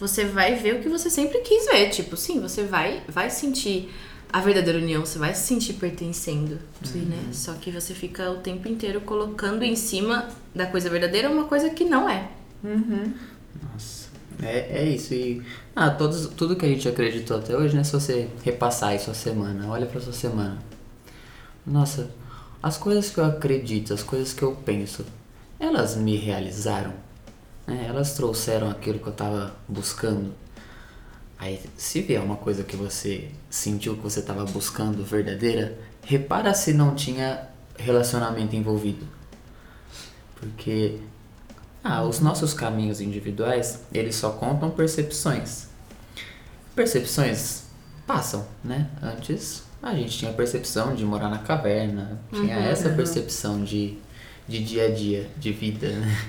você 0.00 0.24
vai 0.24 0.54
ver 0.54 0.76
o 0.76 0.80
que 0.80 0.88
você 0.88 1.10
sempre 1.10 1.38
quis 1.40 1.66
ver. 1.66 1.90
Tipo, 1.90 2.16
sim, 2.16 2.40
você 2.40 2.64
vai, 2.64 3.02
vai 3.06 3.28
sentir 3.28 3.90
a 4.32 4.40
verdadeira 4.40 4.78
união, 4.78 5.04
você 5.04 5.18
vai 5.18 5.34
se 5.34 5.46
sentir 5.46 5.74
pertencendo. 5.74 6.58
Né? 6.94 7.28
Só 7.32 7.52
que 7.54 7.70
você 7.70 7.94
fica 7.94 8.30
o 8.30 8.36
tempo 8.36 8.66
inteiro 8.66 9.00
colocando 9.02 9.62
em 9.62 9.76
cima 9.76 10.28
da 10.54 10.66
coisa 10.66 10.88
verdadeira 10.88 11.28
uma 11.28 11.44
coisa 11.44 11.68
que 11.70 11.84
não 11.84 12.08
é. 12.08 12.28
Nossa, 13.62 13.99
é, 14.42 14.82
é 14.82 14.84
isso. 14.88 15.14
E 15.14 15.42
ah, 15.74 15.90
todos, 15.90 16.26
tudo 16.28 16.56
que 16.56 16.64
a 16.66 16.68
gente 16.68 16.88
acreditou 16.88 17.38
até 17.38 17.56
hoje, 17.56 17.76
né? 17.76 17.84
Se 17.84 17.92
você 17.92 18.28
repassar 18.42 18.90
aí 18.90 18.98
sua 18.98 19.14
semana, 19.14 19.68
olha 19.68 19.86
pra 19.86 20.00
sua 20.00 20.12
semana. 20.12 20.58
Nossa, 21.66 22.10
as 22.62 22.76
coisas 22.76 23.10
que 23.10 23.18
eu 23.18 23.24
acredito, 23.24 23.92
as 23.94 24.02
coisas 24.02 24.32
que 24.32 24.42
eu 24.42 24.52
penso, 24.56 25.04
elas 25.58 25.96
me 25.96 26.16
realizaram? 26.16 26.94
né? 27.70 27.86
Elas 27.88 28.14
trouxeram 28.14 28.68
aquilo 28.68 28.98
que 28.98 29.06
eu 29.06 29.12
tava 29.12 29.54
buscando? 29.68 30.34
Aí, 31.38 31.60
se 31.76 32.02
vier 32.02 32.22
uma 32.22 32.36
coisa 32.36 32.64
que 32.64 32.76
você 32.76 33.30
sentiu 33.48 33.96
que 33.96 34.02
você 34.02 34.20
tava 34.20 34.44
buscando 34.44 35.02
verdadeira, 35.04 35.78
repara 36.02 36.52
se 36.52 36.74
não 36.74 36.94
tinha 36.94 37.48
relacionamento 37.78 38.54
envolvido. 38.56 39.06
Porque 40.34 40.98
ah, 41.82 42.02
os 42.02 42.20
nossos 42.20 42.52
caminhos 42.52 43.00
individuais, 43.00 43.80
eles 43.92 44.14
só 44.16 44.30
contam 44.30 44.70
percepções. 44.70 45.68
Percepções 46.74 47.64
passam, 48.06 48.46
né? 48.62 48.88
Antes 49.02 49.64
a 49.82 49.94
gente 49.94 50.18
tinha 50.18 50.30
a 50.30 50.34
percepção 50.34 50.94
de 50.94 51.04
morar 51.04 51.30
na 51.30 51.38
caverna, 51.38 52.20
tinha 52.30 52.54
essa 52.56 52.90
percepção 52.90 53.64
de, 53.64 53.96
de 54.46 54.62
dia 54.62 54.86
a 54.86 54.90
dia, 54.90 55.30
de 55.38 55.52
vida, 55.52 55.88
né? 55.88 56.26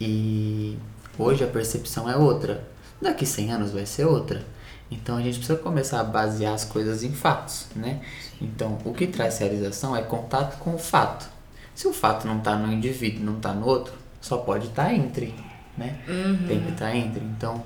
E 0.00 0.78
hoje 1.18 1.44
a 1.44 1.46
percepção 1.46 2.08
é 2.08 2.16
outra. 2.16 2.66
Daqui 3.00 3.24
100 3.24 3.52
anos 3.52 3.70
vai 3.70 3.86
ser 3.86 4.06
outra. 4.06 4.44
Então 4.90 5.16
a 5.16 5.22
gente 5.22 5.38
precisa 5.38 5.58
começar 5.58 6.00
a 6.00 6.04
basear 6.04 6.54
as 6.54 6.64
coisas 6.64 7.02
em 7.02 7.12
fatos, 7.12 7.66
né? 7.76 8.00
Então 8.40 8.78
o 8.84 8.92
que 8.92 9.06
traz 9.06 9.38
realização 9.38 9.96
é 9.96 10.02
contato 10.02 10.58
com 10.58 10.74
o 10.74 10.78
fato. 10.78 11.28
Se 11.74 11.86
o 11.86 11.92
fato 11.92 12.26
não 12.26 12.38
está 12.38 12.56
no 12.56 12.72
indivíduo, 12.72 13.24
não 13.24 13.36
está 13.36 13.54
no 13.54 13.66
outro, 13.66 13.94
só 14.20 14.36
pode 14.38 14.66
estar 14.68 14.92
entre, 14.92 15.34
né? 15.76 15.98
Tem 16.46 16.60
que 16.60 16.70
estar 16.72 16.94
entre. 16.94 17.24
Então 17.24 17.62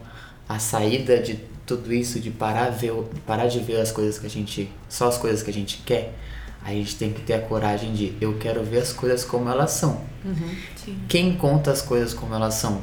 a 0.48 0.58
saída 0.58 1.18
de 1.18 1.40
tudo 1.66 1.92
isso, 1.92 2.20
de 2.20 2.30
parar, 2.30 2.70
ver, 2.70 2.92
parar 3.26 3.46
de 3.46 3.58
ver 3.60 3.80
as 3.80 3.90
coisas 3.90 4.18
que 4.18 4.26
a 4.26 4.30
gente, 4.30 4.70
só 4.88 5.08
as 5.08 5.16
coisas 5.16 5.42
que 5.42 5.50
a 5.50 5.52
gente 5.52 5.82
quer, 5.84 6.14
a 6.62 6.70
gente 6.70 6.96
tem 6.96 7.12
que 7.12 7.20
ter 7.22 7.34
a 7.34 7.40
coragem 7.40 7.92
de 7.92 8.14
eu 8.20 8.38
quero 8.38 8.62
ver 8.62 8.78
as 8.78 8.92
coisas 8.92 9.24
como 9.24 9.48
elas 9.48 9.70
são. 9.70 10.00
Sim. 10.76 10.98
Quem 11.08 11.34
conta 11.36 11.70
as 11.70 11.82
coisas 11.82 12.14
como 12.14 12.34
elas 12.34 12.54
são? 12.54 12.82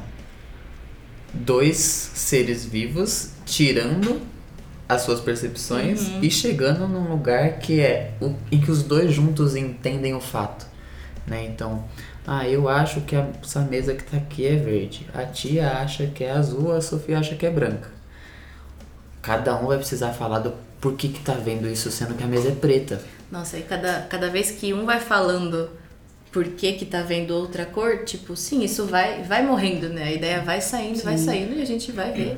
Dois 1.34 1.78
seres 1.78 2.66
vivos 2.66 3.32
tirando 3.46 4.22
as 4.88 5.04
suas 5.04 5.22
percepções 5.22 6.10
e 6.22 6.30
chegando 6.30 6.88
num 6.88 7.10
lugar 7.10 7.60
que 7.60 7.80
é 7.80 8.14
o, 8.20 8.36
em 8.52 8.60
que 8.60 8.70
os 8.70 8.84
dois 8.84 9.14
juntos 9.14 9.56
entendem 9.56 10.14
o 10.14 10.20
fato, 10.20 10.68
né? 11.26 11.46
Então, 11.46 11.86
ah, 12.26 12.48
eu 12.48 12.70
acho 12.70 13.02
que 13.02 13.16
essa 13.16 13.62
mesa 13.62 13.96
que 13.96 14.04
tá 14.04 14.18
aqui 14.18 14.46
é 14.46 14.56
verde. 14.56 15.08
A 15.14 15.26
tia 15.26 15.70
acha 15.72 16.08
que 16.08 16.24
é 16.24 16.32
azul, 16.32 16.72
a 16.72 16.82
Sofia 16.82 17.20
acha 17.20 17.36
que 17.36 17.46
é 17.46 17.50
branca. 17.50 17.90
Cada 19.22 19.56
um 19.56 19.68
vai 19.68 19.78
precisar 19.78 20.14
falar 20.14 20.40
do 20.40 20.54
por 20.80 20.96
que 20.96 21.10
tá 21.10 21.34
vendo 21.34 21.68
isso 21.68 21.92
sendo 21.92 22.16
que 22.16 22.24
a 22.24 22.28
mesa 22.28 22.50
é 22.50 22.56
preta. 22.56 23.02
Nossa, 23.32 23.58
e 23.58 23.62
cada, 23.62 24.02
cada 24.02 24.30
vez 24.30 24.52
que 24.52 24.74
um 24.74 24.86
vai 24.86 25.00
falando 25.00 25.70
por 26.32 26.46
que 26.46 26.74
que 26.74 26.86
tá 26.86 27.02
vendo 27.02 27.32
outra 27.32 27.66
cor, 27.66 28.04
tipo, 28.04 28.36
sim, 28.36 28.64
isso 28.64 28.86
vai, 28.86 29.22
vai 29.24 29.46
morrendo, 29.46 29.90
né? 29.90 30.04
A 30.04 30.12
ideia 30.12 30.42
vai 30.42 30.62
saindo, 30.62 31.02
vai 31.04 31.18
saindo 31.18 31.56
e 31.56 31.62
a 31.62 31.66
gente 31.66 31.92
vai 31.92 32.12
ver 32.12 32.38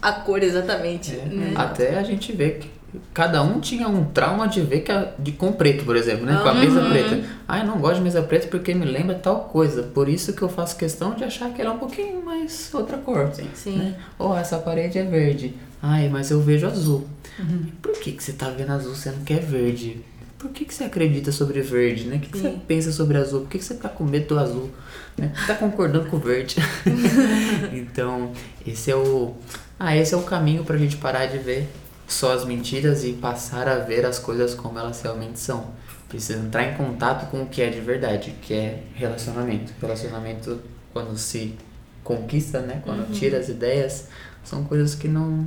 a 0.00 0.12
cor 0.12 0.42
exatamente, 0.42 1.12
né? 1.12 1.52
Até 1.56 1.98
a 1.98 2.02
gente 2.02 2.32
vê 2.32 2.52
que 2.52 2.70
cada 3.12 3.42
um 3.42 3.60
tinha 3.60 3.88
um 3.88 4.04
trauma 4.04 4.46
de 4.48 4.60
ver 4.60 4.80
que 4.80 4.92
a, 4.92 5.12
de 5.18 5.32
com 5.32 5.52
preto, 5.52 5.84
por 5.84 5.96
exemplo, 5.96 6.24
né? 6.24 6.38
Com 6.42 6.48
a 6.48 6.54
mesa 6.54 6.80
preta. 6.88 7.20
Ah, 7.46 7.58
eu 7.58 7.66
não 7.66 7.78
gosto 7.78 7.96
de 7.96 8.02
mesa 8.02 8.22
preta 8.22 8.48
porque 8.48 8.74
me 8.74 8.84
lembra 8.84 9.14
tal 9.14 9.44
coisa. 9.44 9.82
Por 9.82 10.08
isso 10.08 10.32
que 10.32 10.42
eu 10.42 10.48
faço 10.48 10.76
questão 10.76 11.14
de 11.14 11.24
achar 11.24 11.50
que 11.50 11.60
ela 11.60 11.70
é 11.70 11.74
um 11.74 11.78
pouquinho 11.78 12.24
mais 12.24 12.70
outra 12.72 12.96
cor. 12.98 13.30
Sim. 13.54 13.76
Né? 13.76 13.96
Ou 14.18 14.36
essa 14.36 14.58
parede 14.58 14.98
é 14.98 15.04
verde. 15.04 15.54
Ai, 15.82 16.08
mas 16.08 16.30
eu 16.30 16.40
vejo 16.40 16.66
azul. 16.66 17.06
Uhum. 17.38 17.66
Por 17.82 17.92
que, 17.92 18.12
que 18.12 18.22
você 18.22 18.32
tá 18.32 18.48
vendo 18.48 18.70
azul 18.70 18.94
sendo 18.94 19.24
que 19.24 19.34
é 19.34 19.38
verde? 19.38 20.02
Por 20.38 20.50
que, 20.50 20.64
que 20.64 20.74
você 20.74 20.84
acredita 20.84 21.32
sobre 21.32 21.60
verde, 21.60 22.04
né? 22.04 22.16
O 22.16 22.20
que, 22.20 22.28
que 22.30 22.38
você 22.38 22.50
Sim. 22.50 22.62
pensa 22.66 22.92
sobre 22.92 23.16
azul? 23.16 23.40
Por 23.40 23.50
que, 23.50 23.58
que 23.58 23.64
você 23.64 23.74
tá 23.74 23.88
com 23.88 24.04
medo 24.04 24.28
do 24.28 24.38
azul? 24.38 24.70
Né? 25.16 25.32
Tá 25.46 25.54
concordando 25.54 26.08
com 26.10 26.16
o 26.16 26.20
verde. 26.20 26.56
então, 27.72 28.32
esse 28.66 28.90
é 28.90 28.96
o. 28.96 29.34
Ah, 29.78 29.96
esse 29.96 30.14
é 30.14 30.16
o 30.16 30.22
caminho 30.22 30.64
pra 30.64 30.76
gente 30.76 30.96
parar 30.96 31.26
de 31.26 31.38
ver 31.38 31.68
só 32.06 32.32
as 32.32 32.44
mentiras 32.44 33.04
e 33.04 33.12
passar 33.12 33.68
a 33.68 33.78
ver 33.78 34.06
as 34.06 34.18
coisas 34.18 34.54
como 34.54 34.78
elas 34.78 35.00
realmente 35.02 35.38
são. 35.38 35.72
Precisa 36.08 36.38
entrar 36.38 36.64
em 36.64 36.74
contato 36.76 37.28
com 37.30 37.42
o 37.42 37.46
que 37.46 37.60
é 37.60 37.68
de 37.68 37.80
verdade, 37.80 38.34
que 38.42 38.54
é 38.54 38.82
relacionamento. 38.94 39.72
Relacionamento, 39.80 40.60
quando 40.92 41.16
se 41.18 41.56
conquista, 42.04 42.60
né? 42.60 42.80
Quando 42.84 43.10
tira 43.12 43.38
as 43.38 43.48
ideias, 43.48 44.08
são 44.44 44.64
coisas 44.64 44.94
que 44.94 45.08
não. 45.08 45.44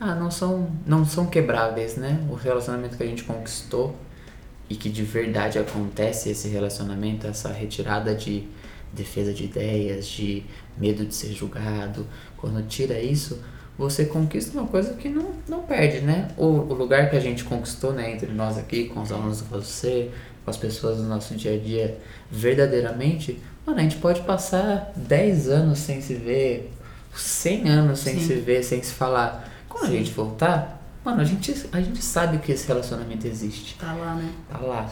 Ah, 0.00 0.14
não 0.14 0.30
são, 0.30 0.70
não 0.86 1.04
são 1.04 1.26
quebráveis, 1.26 1.96
né? 1.96 2.24
O 2.30 2.34
relacionamento 2.34 2.96
que 2.96 3.02
a 3.02 3.06
gente 3.06 3.24
conquistou 3.24 3.96
e 4.70 4.76
que 4.76 4.88
de 4.88 5.02
verdade 5.02 5.58
acontece 5.58 6.30
esse 6.30 6.46
relacionamento, 6.48 7.26
essa 7.26 7.50
retirada 7.50 8.14
de 8.14 8.46
defesa 8.92 9.32
de 9.32 9.44
ideias, 9.44 10.06
de 10.06 10.44
medo 10.76 11.04
de 11.04 11.14
ser 11.14 11.32
julgado. 11.32 12.06
Quando 12.36 12.64
tira 12.68 13.00
isso, 13.00 13.42
você 13.78 14.04
conquista 14.04 14.58
uma 14.58 14.66
coisa 14.66 14.94
que 14.94 15.08
não, 15.08 15.30
não 15.48 15.62
perde, 15.62 16.00
né? 16.00 16.28
O, 16.36 16.46
o 16.46 16.74
lugar 16.74 17.08
que 17.08 17.16
a 17.16 17.20
gente 17.20 17.44
conquistou, 17.44 17.92
né, 17.92 18.10
entre 18.10 18.32
nós 18.32 18.58
aqui, 18.58 18.88
com 18.88 19.00
os 19.00 19.12
alunos 19.12 19.38
de 19.38 19.44
você, 19.44 20.10
com 20.44 20.50
as 20.50 20.56
pessoas 20.56 20.96
do 20.96 21.04
nosso 21.04 21.34
dia 21.36 21.54
a 21.54 21.58
dia, 21.58 21.96
verdadeiramente, 22.28 23.40
mano, 23.64 23.78
a 23.78 23.82
gente 23.82 23.96
pode 23.96 24.22
passar 24.22 24.92
10 24.96 25.48
anos 25.48 25.78
sem 25.78 26.00
se 26.00 26.14
ver, 26.14 26.72
100 27.14 27.68
anos 27.68 28.00
sem 28.00 28.18
Sim. 28.18 28.26
se 28.26 28.34
ver, 28.34 28.64
sem 28.64 28.82
se 28.82 28.92
falar. 28.92 29.48
Quando 29.68 29.84
a 29.84 29.90
gente 29.90 30.10
voltar, 30.10 30.82
mano, 31.04 31.20
a 31.20 31.24
gente, 31.24 31.54
a 31.70 31.80
gente 31.80 32.02
sabe 32.02 32.38
que 32.38 32.50
esse 32.50 32.66
relacionamento 32.66 33.28
existe 33.28 33.76
Tá 33.78 33.92
lá, 33.94 34.14
né? 34.16 34.32
tá 34.50 34.58
lá. 34.58 34.90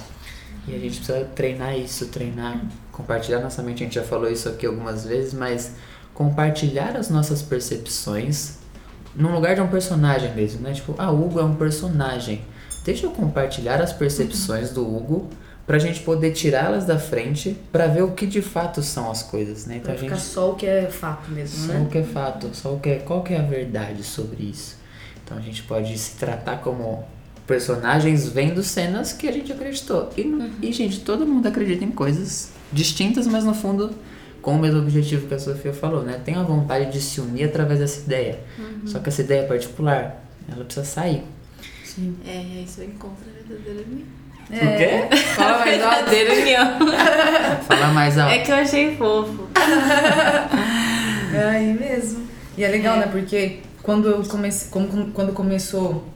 E 0.68 0.74
a 0.74 0.78
gente 0.78 0.98
precisa 0.98 1.24
treinar 1.34 1.76
isso, 1.76 2.06
treinar, 2.06 2.60
compartilhar 2.92 3.40
nossa 3.40 3.62
mente. 3.62 3.82
A 3.82 3.86
gente 3.86 3.94
já 3.96 4.02
falou 4.02 4.30
isso 4.30 4.48
aqui 4.48 4.66
algumas 4.66 5.04
vezes, 5.04 5.34
mas 5.34 5.72
compartilhar 6.14 6.96
as 6.96 7.08
nossas 7.08 7.42
percepções 7.42 8.58
num 9.16 9.32
lugar 9.34 9.54
de 9.54 9.60
um 9.60 9.68
personagem 9.68 10.34
mesmo, 10.34 10.60
né? 10.60 10.72
Tipo, 10.72 10.94
ah, 10.98 11.10
Hugo 11.10 11.40
é 11.40 11.44
um 11.44 11.54
personagem. 11.54 12.42
Deixa 12.84 13.06
eu 13.06 13.10
compartilhar 13.10 13.80
as 13.80 13.92
percepções 13.92 14.70
do 14.70 14.82
Hugo 14.82 15.28
pra 15.66 15.78
gente 15.78 16.00
poder 16.00 16.30
tirá-las 16.32 16.84
da 16.84 16.98
frente 16.98 17.56
pra 17.72 17.88
ver 17.88 18.02
o 18.02 18.12
que 18.12 18.24
de 18.26 18.40
fato 18.40 18.82
são 18.82 19.10
as 19.10 19.22
coisas, 19.24 19.66
né? 19.66 19.76
Então 19.78 19.86
Pra 19.86 19.94
a 19.94 19.98
ficar 19.98 20.14
gente 20.16 20.24
só 20.26 20.50
o 20.52 20.54
que 20.54 20.66
é 20.66 20.86
fato 20.88 21.30
mesmo, 21.32 21.66
só 21.66 21.72
né? 21.72 21.84
o 21.84 21.90
que 21.90 21.98
é 21.98 22.02
fato, 22.04 22.50
só 22.52 22.74
o 22.74 22.78
que 22.78 22.90
é, 22.90 22.98
qual 23.00 23.22
que 23.24 23.34
é 23.34 23.38
a 23.38 23.42
verdade 23.42 24.04
sobre 24.04 24.44
isso. 24.44 24.76
Então 25.24 25.36
a 25.36 25.40
gente 25.40 25.64
pode 25.64 25.96
se 25.98 26.14
tratar 26.16 26.58
como 26.58 27.04
personagens 27.46 28.28
vendo 28.28 28.62
cenas 28.62 29.12
que 29.12 29.26
a 29.28 29.32
gente 29.32 29.52
acreditou. 29.52 30.10
E, 30.16 30.22
não- 30.24 30.50
e 30.62 30.72
gente, 30.72 31.00
todo 31.00 31.26
mundo 31.26 31.46
acredita 31.48 31.84
em 31.84 31.90
coisas 31.90 32.50
distintas, 32.72 33.26
mas 33.26 33.44
no 33.44 33.54
fundo 33.54 33.90
com 34.46 34.52
o 34.54 34.58
mesmo 34.60 34.78
objetivo 34.78 35.26
que 35.26 35.34
a 35.34 35.38
Sofia 35.40 35.72
falou, 35.72 36.04
né? 36.04 36.20
Tem 36.24 36.36
a 36.36 36.42
vontade 36.44 36.92
de 36.92 37.00
se 37.00 37.20
unir 37.20 37.46
através 37.46 37.80
dessa 37.80 37.98
ideia. 37.98 38.38
Só 38.86 39.00
que 39.00 39.08
essa 39.08 39.20
ideia 39.22 39.40
é 39.40 39.46
particular, 39.46 40.22
ela 40.48 40.64
precisa 40.64 40.86
sair. 40.86 41.24
Sim. 41.84 42.16
É, 42.24 42.30
e 42.30 42.58
aí 42.58 42.64
você 42.64 42.84
encontra 42.84 43.24
a 43.28 43.48
verdadeira 43.48 43.82
união. 43.88 44.06
O 44.48 44.76
quê? 44.78 45.16
Fala 45.34 45.58
mais 45.58 45.82
alto. 45.82 45.94
Verdadeira 46.10 46.34
união. 46.34 46.78
Fala 47.62 47.86
mais 47.88 48.16
alto. 48.18 48.32
É 48.34 48.38
que 48.38 48.52
eu 48.52 48.54
achei 48.56 48.96
fofo. 48.96 49.48
É 51.34 51.42
aí 51.50 51.74
mesmo. 51.74 52.24
E 52.56 52.62
é 52.62 52.68
legal, 52.68 52.98
né? 52.98 53.08
Porque 53.10 53.58
quando 53.82 54.08
eu 54.08 54.22
comecei, 54.22 54.68
como- 54.70 55.10
quando 55.10 55.32
começou 55.32 56.06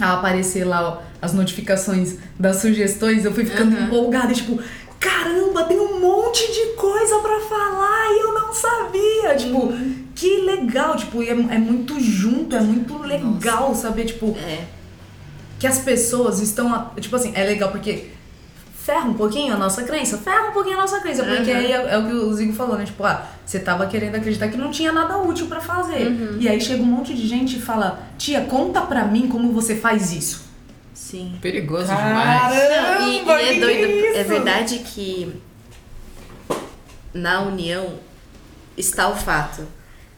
a 0.00 0.14
aparecer 0.14 0.62
lá 0.64 0.88
ó, 0.88 0.98
as 1.20 1.32
notificações 1.34 2.18
das 2.38 2.58
sugestões, 2.58 3.24
eu 3.24 3.34
fui 3.34 3.44
ficando 3.44 3.76
Uhum. 3.76 3.84
empolgada, 3.86 4.30
e, 4.32 4.36
tipo, 4.36 4.60
caramba, 5.00 5.64
tem 5.64 5.78
um 5.80 6.00
monte 6.00 6.46
de 6.52 6.76
sabia. 9.36 9.46
Tipo, 9.46 9.72
que 10.14 10.40
legal, 10.42 10.96
tipo, 10.96 11.22
e 11.22 11.28
é, 11.28 11.32
é 11.32 11.58
muito 11.58 12.00
junto, 12.00 12.54
é 12.56 12.60
muito 12.60 12.98
legal 13.02 13.74
saber, 13.74 14.04
tipo, 14.06 14.36
É. 14.38 14.64
que 15.58 15.66
as 15.66 15.78
pessoas 15.78 16.40
estão. 16.40 16.90
Tipo 17.00 17.16
assim, 17.16 17.32
é 17.34 17.44
legal 17.44 17.70
porque 17.70 18.10
ferra 18.74 19.06
um 19.06 19.14
pouquinho 19.14 19.52
a 19.52 19.56
nossa 19.56 19.82
crença, 19.82 20.16
ferra 20.16 20.48
um 20.48 20.52
pouquinho 20.52 20.76
a 20.78 20.80
nossa 20.80 20.98
crença, 21.00 21.22
porque 21.22 21.50
Uhum. 21.50 21.56
aí 21.58 21.72
é, 21.72 21.86
é 21.94 21.98
o 21.98 22.06
que 22.06 22.12
o 22.14 22.32
Zigo 22.32 22.52
falou, 22.54 22.78
né? 22.78 22.84
Tipo, 22.86 23.04
ah, 23.04 23.22
você 23.44 23.58
tava 23.58 23.86
querendo 23.86 24.14
acreditar 24.14 24.48
que 24.48 24.56
não 24.56 24.70
tinha 24.70 24.90
nada 24.92 25.18
útil 25.18 25.46
pra 25.46 25.60
fazer. 25.60 26.06
Uhum. 26.06 26.36
E 26.40 26.48
aí 26.48 26.58
chega 26.60 26.82
um 26.82 26.86
monte 26.86 27.14
de 27.14 27.26
gente 27.28 27.56
e 27.56 27.60
fala: 27.60 28.00
Tia, 28.16 28.40
conta 28.42 28.80
pra 28.80 29.04
mim 29.04 29.28
como 29.28 29.52
você 29.52 29.76
faz 29.76 30.10
isso. 30.12 30.48
Sim. 30.94 31.36
Perigoso 31.40 31.86
Caramba! 31.86 32.08
demais. 32.08 32.54
Não, 32.98 33.08
e, 33.08 33.14
e 33.16 33.20
é 33.56 33.60
doido. 33.60 33.84
é 33.84 34.06
É 34.16 34.20
isso? 34.20 34.28
verdade 34.30 34.78
que 34.80 35.32
na 37.14 37.40
união 37.42 37.94
está 38.78 39.08
o 39.08 39.16
fato. 39.16 39.62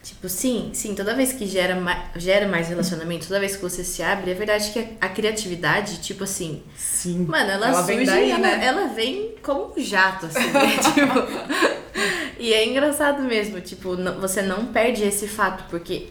Tipo, 0.03 0.27
sim, 0.27 0.71
sim, 0.73 0.95
toda 0.95 1.13
vez 1.13 1.31
que 1.31 1.45
gera, 1.45 1.75
ma 1.75 2.05
gera 2.15 2.47
mais 2.47 2.67
relacionamento, 2.67 3.27
toda 3.27 3.39
vez 3.39 3.55
que 3.55 3.61
você 3.61 3.83
se 3.83 4.01
abre, 4.01 4.31
é 4.31 4.33
verdade 4.33 4.71
que 4.71 4.79
a, 4.79 5.05
a 5.05 5.09
criatividade, 5.09 5.99
tipo 6.01 6.23
assim, 6.23 6.63
Sim. 6.75 7.25
mano, 7.29 7.51
ela, 7.51 7.67
Ela 7.67 7.83
surge 7.83 7.97
vem 7.97 8.05
daí, 8.07 8.31
ela, 8.31 8.39
né? 8.39 8.65
ela 8.65 8.87
vem 8.87 9.35
como 9.43 9.73
um 9.77 9.79
jato, 9.79 10.25
assim, 10.25 10.39
né? 10.39 10.77
tipo. 10.81 12.39
E 12.39 12.51
é 12.51 12.67
engraçado 12.67 13.21
mesmo, 13.21 13.61
tipo, 13.61 13.95
não- 13.95 14.19
você 14.19 14.41
não 14.41 14.65
perde 14.67 15.03
esse 15.03 15.27
fato, 15.27 15.65
porque 15.69 16.07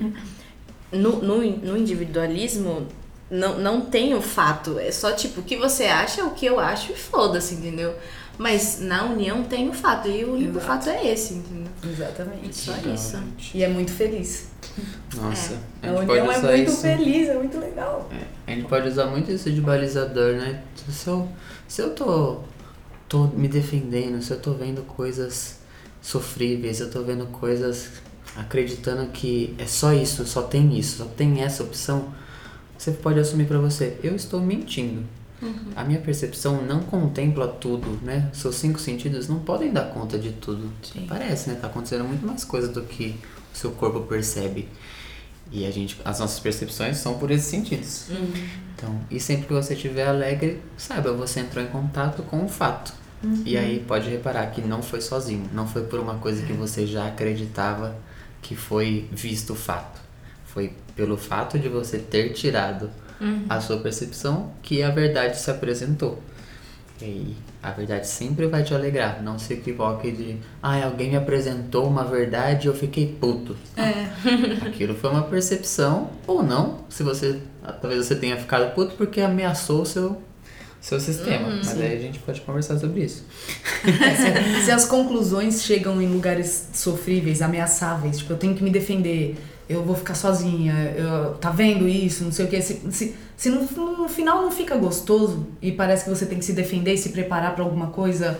no, 0.92 1.16
no, 1.20 1.38
no 1.38 1.76
individualismo 1.76 2.86
não, 3.28 3.58
não 3.58 3.80
tem 3.80 4.14
o 4.14 4.22
fato. 4.22 4.78
É 4.78 4.92
só 4.92 5.10
tipo 5.12 5.40
o 5.40 5.42
que 5.44 5.56
você 5.56 5.84
acha, 5.86 6.24
o 6.24 6.30
que 6.30 6.46
eu 6.46 6.60
acho 6.60 6.92
e 6.92 6.96
foda-se, 6.96 7.54
entendeu? 7.54 7.92
Mas 8.38 8.80
na 8.80 9.04
união 9.04 9.42
tem 9.42 9.68
o 9.68 9.72
fato, 9.72 10.08
e 10.08 10.24
o 10.24 10.34
único 10.34 10.58
Exato. 10.58 10.66
fato 10.66 10.90
é 10.90 11.08
esse, 11.12 11.34
entendeu? 11.34 11.69
Exatamente. 11.82 12.54
Só 12.54 12.72
Legal, 12.72 12.94
isso. 12.94 13.22
E 13.54 13.62
é 13.64 13.68
muito 13.68 13.92
feliz. 13.92 14.48
Nossa, 15.16 15.58
A, 15.82 15.86
a 15.86 15.90
gente 15.96 16.10
união 16.10 16.32
é 16.32 16.56
muito 16.56 16.70
isso. 16.70 16.80
feliz, 16.82 17.28
é 17.28 17.34
muito 17.34 17.58
legal. 17.58 18.08
A 18.46 18.50
gente 18.50 18.66
pode 18.68 18.88
usar 18.88 19.06
muito 19.06 19.30
isso 19.30 19.50
de 19.50 19.60
balizador, 19.60 20.34
né? 20.34 20.62
Se 20.88 21.08
eu, 21.08 21.28
se 21.66 21.82
eu 21.82 21.90
tô, 21.94 22.40
tô 23.08 23.24
me 23.28 23.48
defendendo, 23.48 24.22
se 24.22 24.30
eu 24.32 24.38
tô 24.40 24.52
vendo 24.52 24.82
coisas 24.82 25.58
sofríveis, 26.02 26.80
eu 26.80 26.90
tô 26.90 27.02
vendo 27.02 27.26
coisas 27.26 27.90
acreditando 28.36 29.06
que 29.10 29.54
é 29.58 29.66
só 29.66 29.92
isso, 29.92 30.24
só 30.26 30.42
tem 30.42 30.78
isso, 30.78 30.98
só 30.98 31.04
tem 31.04 31.42
essa 31.42 31.62
opção, 31.62 32.08
você 32.78 32.92
pode 32.92 33.18
assumir 33.18 33.46
pra 33.46 33.58
você, 33.58 33.98
eu 34.02 34.14
estou 34.14 34.40
mentindo. 34.40 35.04
A 35.74 35.84
minha 35.84 36.00
percepção 36.00 36.62
não 36.62 36.80
contempla 36.80 37.48
tudo, 37.48 37.98
né? 38.02 38.28
Seus 38.32 38.56
cinco 38.56 38.78
sentidos 38.78 39.28
não 39.28 39.40
podem 39.40 39.72
dar 39.72 39.86
conta 39.86 40.18
de 40.18 40.32
tudo. 40.32 40.70
Sim. 40.82 41.06
Parece, 41.08 41.50
né? 41.50 41.56
Tá 41.60 41.66
acontecendo 41.66 42.04
muito 42.04 42.26
mais 42.26 42.44
coisa 42.44 42.68
do 42.68 42.82
que 42.82 43.16
o 43.52 43.56
seu 43.56 43.70
corpo 43.70 44.00
percebe. 44.00 44.68
E 45.50 45.66
a 45.66 45.70
gente, 45.70 46.00
as 46.04 46.20
nossas 46.20 46.38
percepções 46.38 46.98
são 46.98 47.18
por 47.18 47.30
esses 47.30 47.46
sentidos. 47.46 48.06
Então, 48.74 49.00
e 49.10 49.18
sempre 49.18 49.46
que 49.46 49.52
você 49.52 49.74
estiver 49.74 50.06
alegre, 50.06 50.60
saiba, 50.76 51.12
você 51.12 51.40
entrou 51.40 51.64
em 51.64 51.68
contato 51.68 52.22
com 52.22 52.44
o 52.44 52.48
fato. 52.48 52.92
E 53.44 53.56
aí 53.56 53.84
pode 53.86 54.08
reparar 54.08 54.46
que 54.46 54.62
não 54.62 54.82
foi 54.82 55.00
sozinho, 55.00 55.48
não 55.52 55.66
foi 55.66 55.82
por 55.82 56.00
uma 56.00 56.14
coisa 56.16 56.44
que 56.44 56.52
você 56.52 56.86
já 56.86 57.06
acreditava 57.06 57.94
que 58.40 58.56
foi 58.56 59.08
visto 59.12 59.52
o 59.52 59.56
fato. 59.56 60.00
Foi 60.46 60.72
pelo 60.96 61.16
fato 61.16 61.58
de 61.58 61.68
você 61.68 61.98
ter 61.98 62.32
tirado 62.32 62.90
a 63.48 63.60
sua 63.60 63.78
percepção 63.78 64.52
que 64.62 64.82
a 64.82 64.90
verdade 64.90 65.38
se 65.38 65.50
apresentou. 65.50 66.22
E 67.02 67.34
a 67.62 67.70
verdade 67.70 68.06
sempre 68.06 68.46
vai 68.46 68.62
te 68.62 68.74
alegrar. 68.74 69.22
Não 69.22 69.38
se 69.38 69.54
equivoque 69.54 70.10
de, 70.10 70.36
ah, 70.62 70.84
alguém 70.84 71.10
me 71.10 71.16
apresentou 71.16 71.86
uma 71.86 72.04
verdade 72.04 72.66
e 72.66 72.68
eu 72.68 72.74
fiquei 72.74 73.06
puto. 73.06 73.56
Aquilo 74.66 74.94
foi 74.94 75.10
uma 75.10 75.22
percepção, 75.22 76.10
ou 76.26 76.42
não, 76.42 76.84
se 76.88 77.02
você. 77.02 77.40
Talvez 77.80 78.06
você 78.06 78.14
tenha 78.14 78.36
ficado 78.36 78.74
puto 78.74 78.94
porque 78.96 79.20
ameaçou 79.20 79.82
o 79.82 79.86
seu, 79.86 80.20
seu 80.80 80.98
sistema. 80.98 81.48
Mas 81.48 81.78
aí 81.80 81.96
a 81.96 82.00
gente 82.00 82.18
pode 82.18 82.40
conversar 82.40 82.78
sobre 82.78 83.04
isso. 83.04 83.24
se, 83.84 84.64
se 84.64 84.70
as 84.70 84.84
conclusões 84.86 85.62
chegam 85.62 86.00
em 86.00 86.08
lugares 86.08 86.70
sofríveis, 86.72 87.42
ameaçáveis, 87.42 88.18
tipo, 88.18 88.32
eu 88.32 88.38
tenho 88.38 88.54
que 88.54 88.64
me 88.64 88.70
defender, 88.70 89.36
eu 89.70 89.84
vou 89.84 89.94
ficar 89.94 90.14
sozinha, 90.14 90.74
eu, 90.96 91.34
tá 91.34 91.50
vendo 91.50 91.86
isso, 91.88 92.24
não 92.24 92.32
sei 92.32 92.46
o 92.46 92.48
que. 92.48 92.60
Se, 92.60 92.80
se, 92.90 93.14
se 93.36 93.48
no, 93.50 93.62
no 93.96 94.08
final 94.08 94.42
não 94.42 94.50
fica 94.50 94.76
gostoso 94.76 95.46
e 95.62 95.70
parece 95.72 96.04
que 96.04 96.10
você 96.10 96.26
tem 96.26 96.38
que 96.38 96.44
se 96.44 96.52
defender 96.52 96.94
e 96.94 96.98
se 96.98 97.10
preparar 97.10 97.54
pra 97.54 97.62
alguma 97.64 97.88
coisa, 97.88 98.38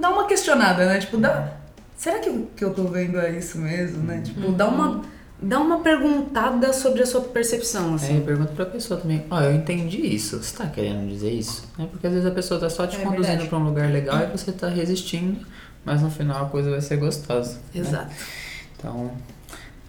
dá 0.00 0.10
uma 0.10 0.26
questionada, 0.26 0.86
né? 0.86 0.98
Tipo, 0.98 1.16
dá, 1.18 1.54
será 1.96 2.18
que 2.20 2.30
o 2.30 2.46
que 2.56 2.64
eu 2.64 2.72
tô 2.72 2.84
vendo 2.84 3.18
é 3.18 3.36
isso 3.36 3.58
mesmo, 3.58 4.02
né? 4.04 4.20
Tipo, 4.24 4.52
dá 4.52 4.68
uma. 4.68 5.02
Dá 5.38 5.60
uma 5.60 5.80
perguntada 5.80 6.72
sobre 6.72 7.02
a 7.02 7.06
sua 7.06 7.20
percepção, 7.20 7.94
assim. 7.94 8.16
eu 8.16 8.22
pergunto 8.22 8.52
pra 8.54 8.64
pessoa 8.64 8.98
também, 8.98 9.22
ó, 9.30 9.38
eu 9.42 9.54
entendi 9.54 9.98
isso, 10.00 10.42
você 10.42 10.56
tá 10.56 10.66
querendo 10.66 11.06
dizer 11.06 11.30
isso? 11.30 11.62
Né? 11.76 11.86
Porque 11.90 12.06
às 12.06 12.12
vezes 12.14 12.26
a 12.26 12.30
pessoa 12.30 12.58
tá 12.58 12.70
só 12.70 12.86
te 12.86 12.96
É 12.96 13.00
conduzindo 13.00 13.46
pra 13.46 13.58
um 13.58 13.64
lugar 13.64 13.90
legal 13.92 14.18
e 14.22 14.26
você 14.28 14.50
tá 14.50 14.66
resistindo, 14.66 15.44
mas 15.84 16.00
no 16.00 16.10
final 16.10 16.46
a 16.46 16.48
coisa 16.48 16.70
vai 16.70 16.80
ser 16.80 16.96
gostosa. 16.96 17.52
né? 17.74 17.80
Exato. 17.82 18.14
Então, 18.78 19.10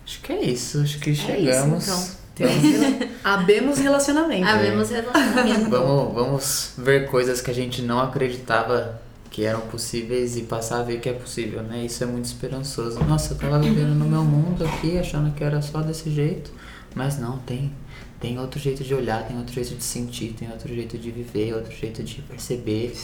acho 0.07 0.21
que 0.21 0.31
é 0.31 0.41
isso, 0.41 0.79
acho 0.81 0.99
que 0.99 1.13
chegamos. 1.13 1.83
então. 1.83 2.27
Temos, 2.33 2.63
abemos 3.23 3.79
relacionamento. 3.79 4.47
Havemos 4.47 4.89
relacionamento. 4.89 5.69
Vamos, 5.69 6.13
vamos 6.13 6.73
ver 6.77 7.09
coisas 7.09 7.41
que 7.41 7.51
a 7.51 7.53
gente 7.53 7.81
não 7.81 7.99
acreditava 7.99 9.01
que 9.31 9.43
eram 9.43 9.61
possíveis 9.61 10.37
e 10.37 10.43
passar 10.43 10.79
a 10.79 10.83
ver 10.83 10.99
que 10.99 11.09
é 11.09 11.13
possível, 11.13 11.61
né? 11.61 11.83
Isso 11.83 12.03
é 12.03 12.07
muito 12.07 12.25
esperançoso. 12.25 13.03
Nossa, 13.03 13.33
eu 13.33 13.37
tava 13.37 13.59
vivendo 13.59 13.93
no 13.95 14.05
meu 14.05 14.23
mundo 14.23 14.63
aqui, 14.65 14.97
achando 14.97 15.33
que 15.33 15.43
era 15.43 15.61
só 15.61 15.81
desse 15.81 16.09
jeito, 16.09 16.51
mas 16.95 17.19
não, 17.19 17.37
tem. 17.39 17.71
Tem 18.19 18.39
outro 18.39 18.59
jeito 18.59 18.83
de 18.83 18.95
olhar, 18.95 19.27
tem 19.27 19.37
outro 19.37 19.53
jeito 19.53 19.75
de 19.75 19.83
sentir, 19.83 20.33
tem 20.33 20.49
outro 20.49 20.73
jeito 20.73 20.97
de 20.97 21.11
viver, 21.11 21.53
outro 21.53 21.71
jeito 21.71 22.01
de 22.01 22.21
perceber, 22.23 22.95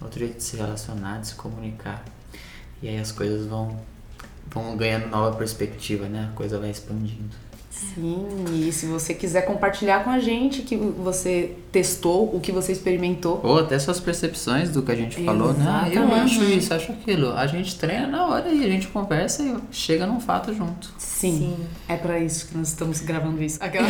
outro 0.00 0.18
jeito 0.18 0.36
de 0.36 0.42
se 0.42 0.56
relacionar, 0.56 1.20
de 1.20 1.28
se 1.28 1.34
comunicar. 1.34 2.02
E 2.82 2.88
aí 2.88 2.98
as 2.98 3.12
coisas 3.12 3.46
vão, 3.46 3.78
vão 4.50 4.76
ganhando 4.76 5.08
nova 5.08 5.36
perspectiva, 5.36 6.06
né? 6.08 6.30
A 6.32 6.36
coisa 6.36 6.58
vai 6.58 6.70
expandindo. 6.70 7.46
Sim, 7.70 8.26
e 8.54 8.72
se 8.72 8.86
você 8.86 9.12
quiser 9.12 9.42
compartilhar 9.42 10.02
com 10.02 10.08
a 10.08 10.18
gente 10.18 10.62
que 10.62 10.76
você 10.76 11.56
testou, 11.70 12.34
o 12.34 12.40
que 12.40 12.50
você 12.50 12.72
experimentou. 12.72 13.38
Ou 13.42 13.58
até 13.58 13.78
suas 13.78 14.00
percepções 14.00 14.70
do 14.70 14.82
que 14.82 14.90
a 14.92 14.94
gente 14.94 15.22
falou, 15.22 15.52
né? 15.52 15.64
Ah, 15.68 15.86
eu 15.86 16.04
Exatamente. 16.04 16.34
acho 16.34 16.44
isso, 16.44 16.72
acho 16.72 16.92
aquilo. 16.92 17.32
A 17.32 17.46
gente 17.46 17.76
treina 17.78 18.06
na 18.06 18.26
hora 18.26 18.48
e 18.48 18.64
a 18.64 18.68
gente 18.68 18.86
conversa 18.88 19.42
e 19.42 19.54
chega 19.70 20.06
num 20.06 20.20
fato 20.20 20.54
junto. 20.54 20.90
Sim, 20.96 21.54
Sim. 21.58 21.66
é 21.86 21.96
pra 21.96 22.18
isso 22.18 22.48
que 22.48 22.56
nós 22.56 22.68
estamos 22.68 23.00
gravando 23.00 23.42
isso. 23.42 23.58
Aquela... 23.62 23.86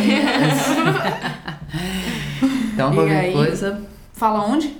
Então, 2.73 2.93
qualquer 2.93 3.19
aí? 3.19 3.33
coisa, 3.33 3.81
Fala 4.17 4.43
onde? 4.47 4.75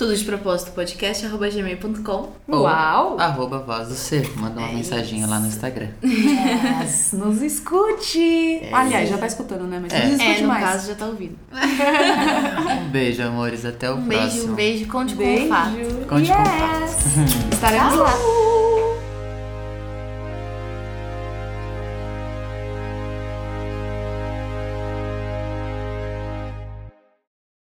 Tudo 0.00 0.16
de 0.16 0.24
propósito 0.24 0.70
podcast 0.70 1.26
arroba 1.26 1.46
gmail.com. 1.50 2.30
Ou- 2.48 2.62
Uau! 2.62 3.20
arroba 3.20 3.58
voz 3.58 3.88
do 3.88 3.94
ser. 3.94 4.34
Manda 4.34 4.58
uma 4.58 4.70
É 4.70 4.72
mensaginha 4.72 5.26
lá 5.26 5.38
no 5.38 5.46
Instagram. 5.46 5.88
Yes, 6.02 7.12
nos 7.12 7.42
escute! 7.42 8.62
Aliás, 8.72 9.10
já 9.10 9.18
tá 9.18 9.26
escutando, 9.26 9.64
né? 9.64 9.78
Mas 9.78 9.92
É. 9.92 10.04
nos 10.06 10.12
escute 10.14 10.38
É, 10.38 10.40
no 10.40 10.48
mais. 10.48 10.64
caso 10.64 10.88
já 10.88 10.94
tá 10.94 11.04
ouvindo. 11.04 11.36
Um 11.52 12.88
beijo, 12.88 13.22
amores. 13.22 13.66
Até 13.66 13.90
o 13.90 13.96
Um 13.96 14.06
próximo. 14.06 14.30
beijo, 14.30 14.52
um 14.52 14.54
beijo, 14.54 14.86
conte 14.86 15.14
com 15.14 15.22
o 15.22 15.26
Beijo. 15.26 15.48
fato. 15.50 15.76
Conte 16.08 16.30
com 16.32 16.42
yes. 16.82 17.52
Estaremos 17.52 17.96
lá. 17.98 18.14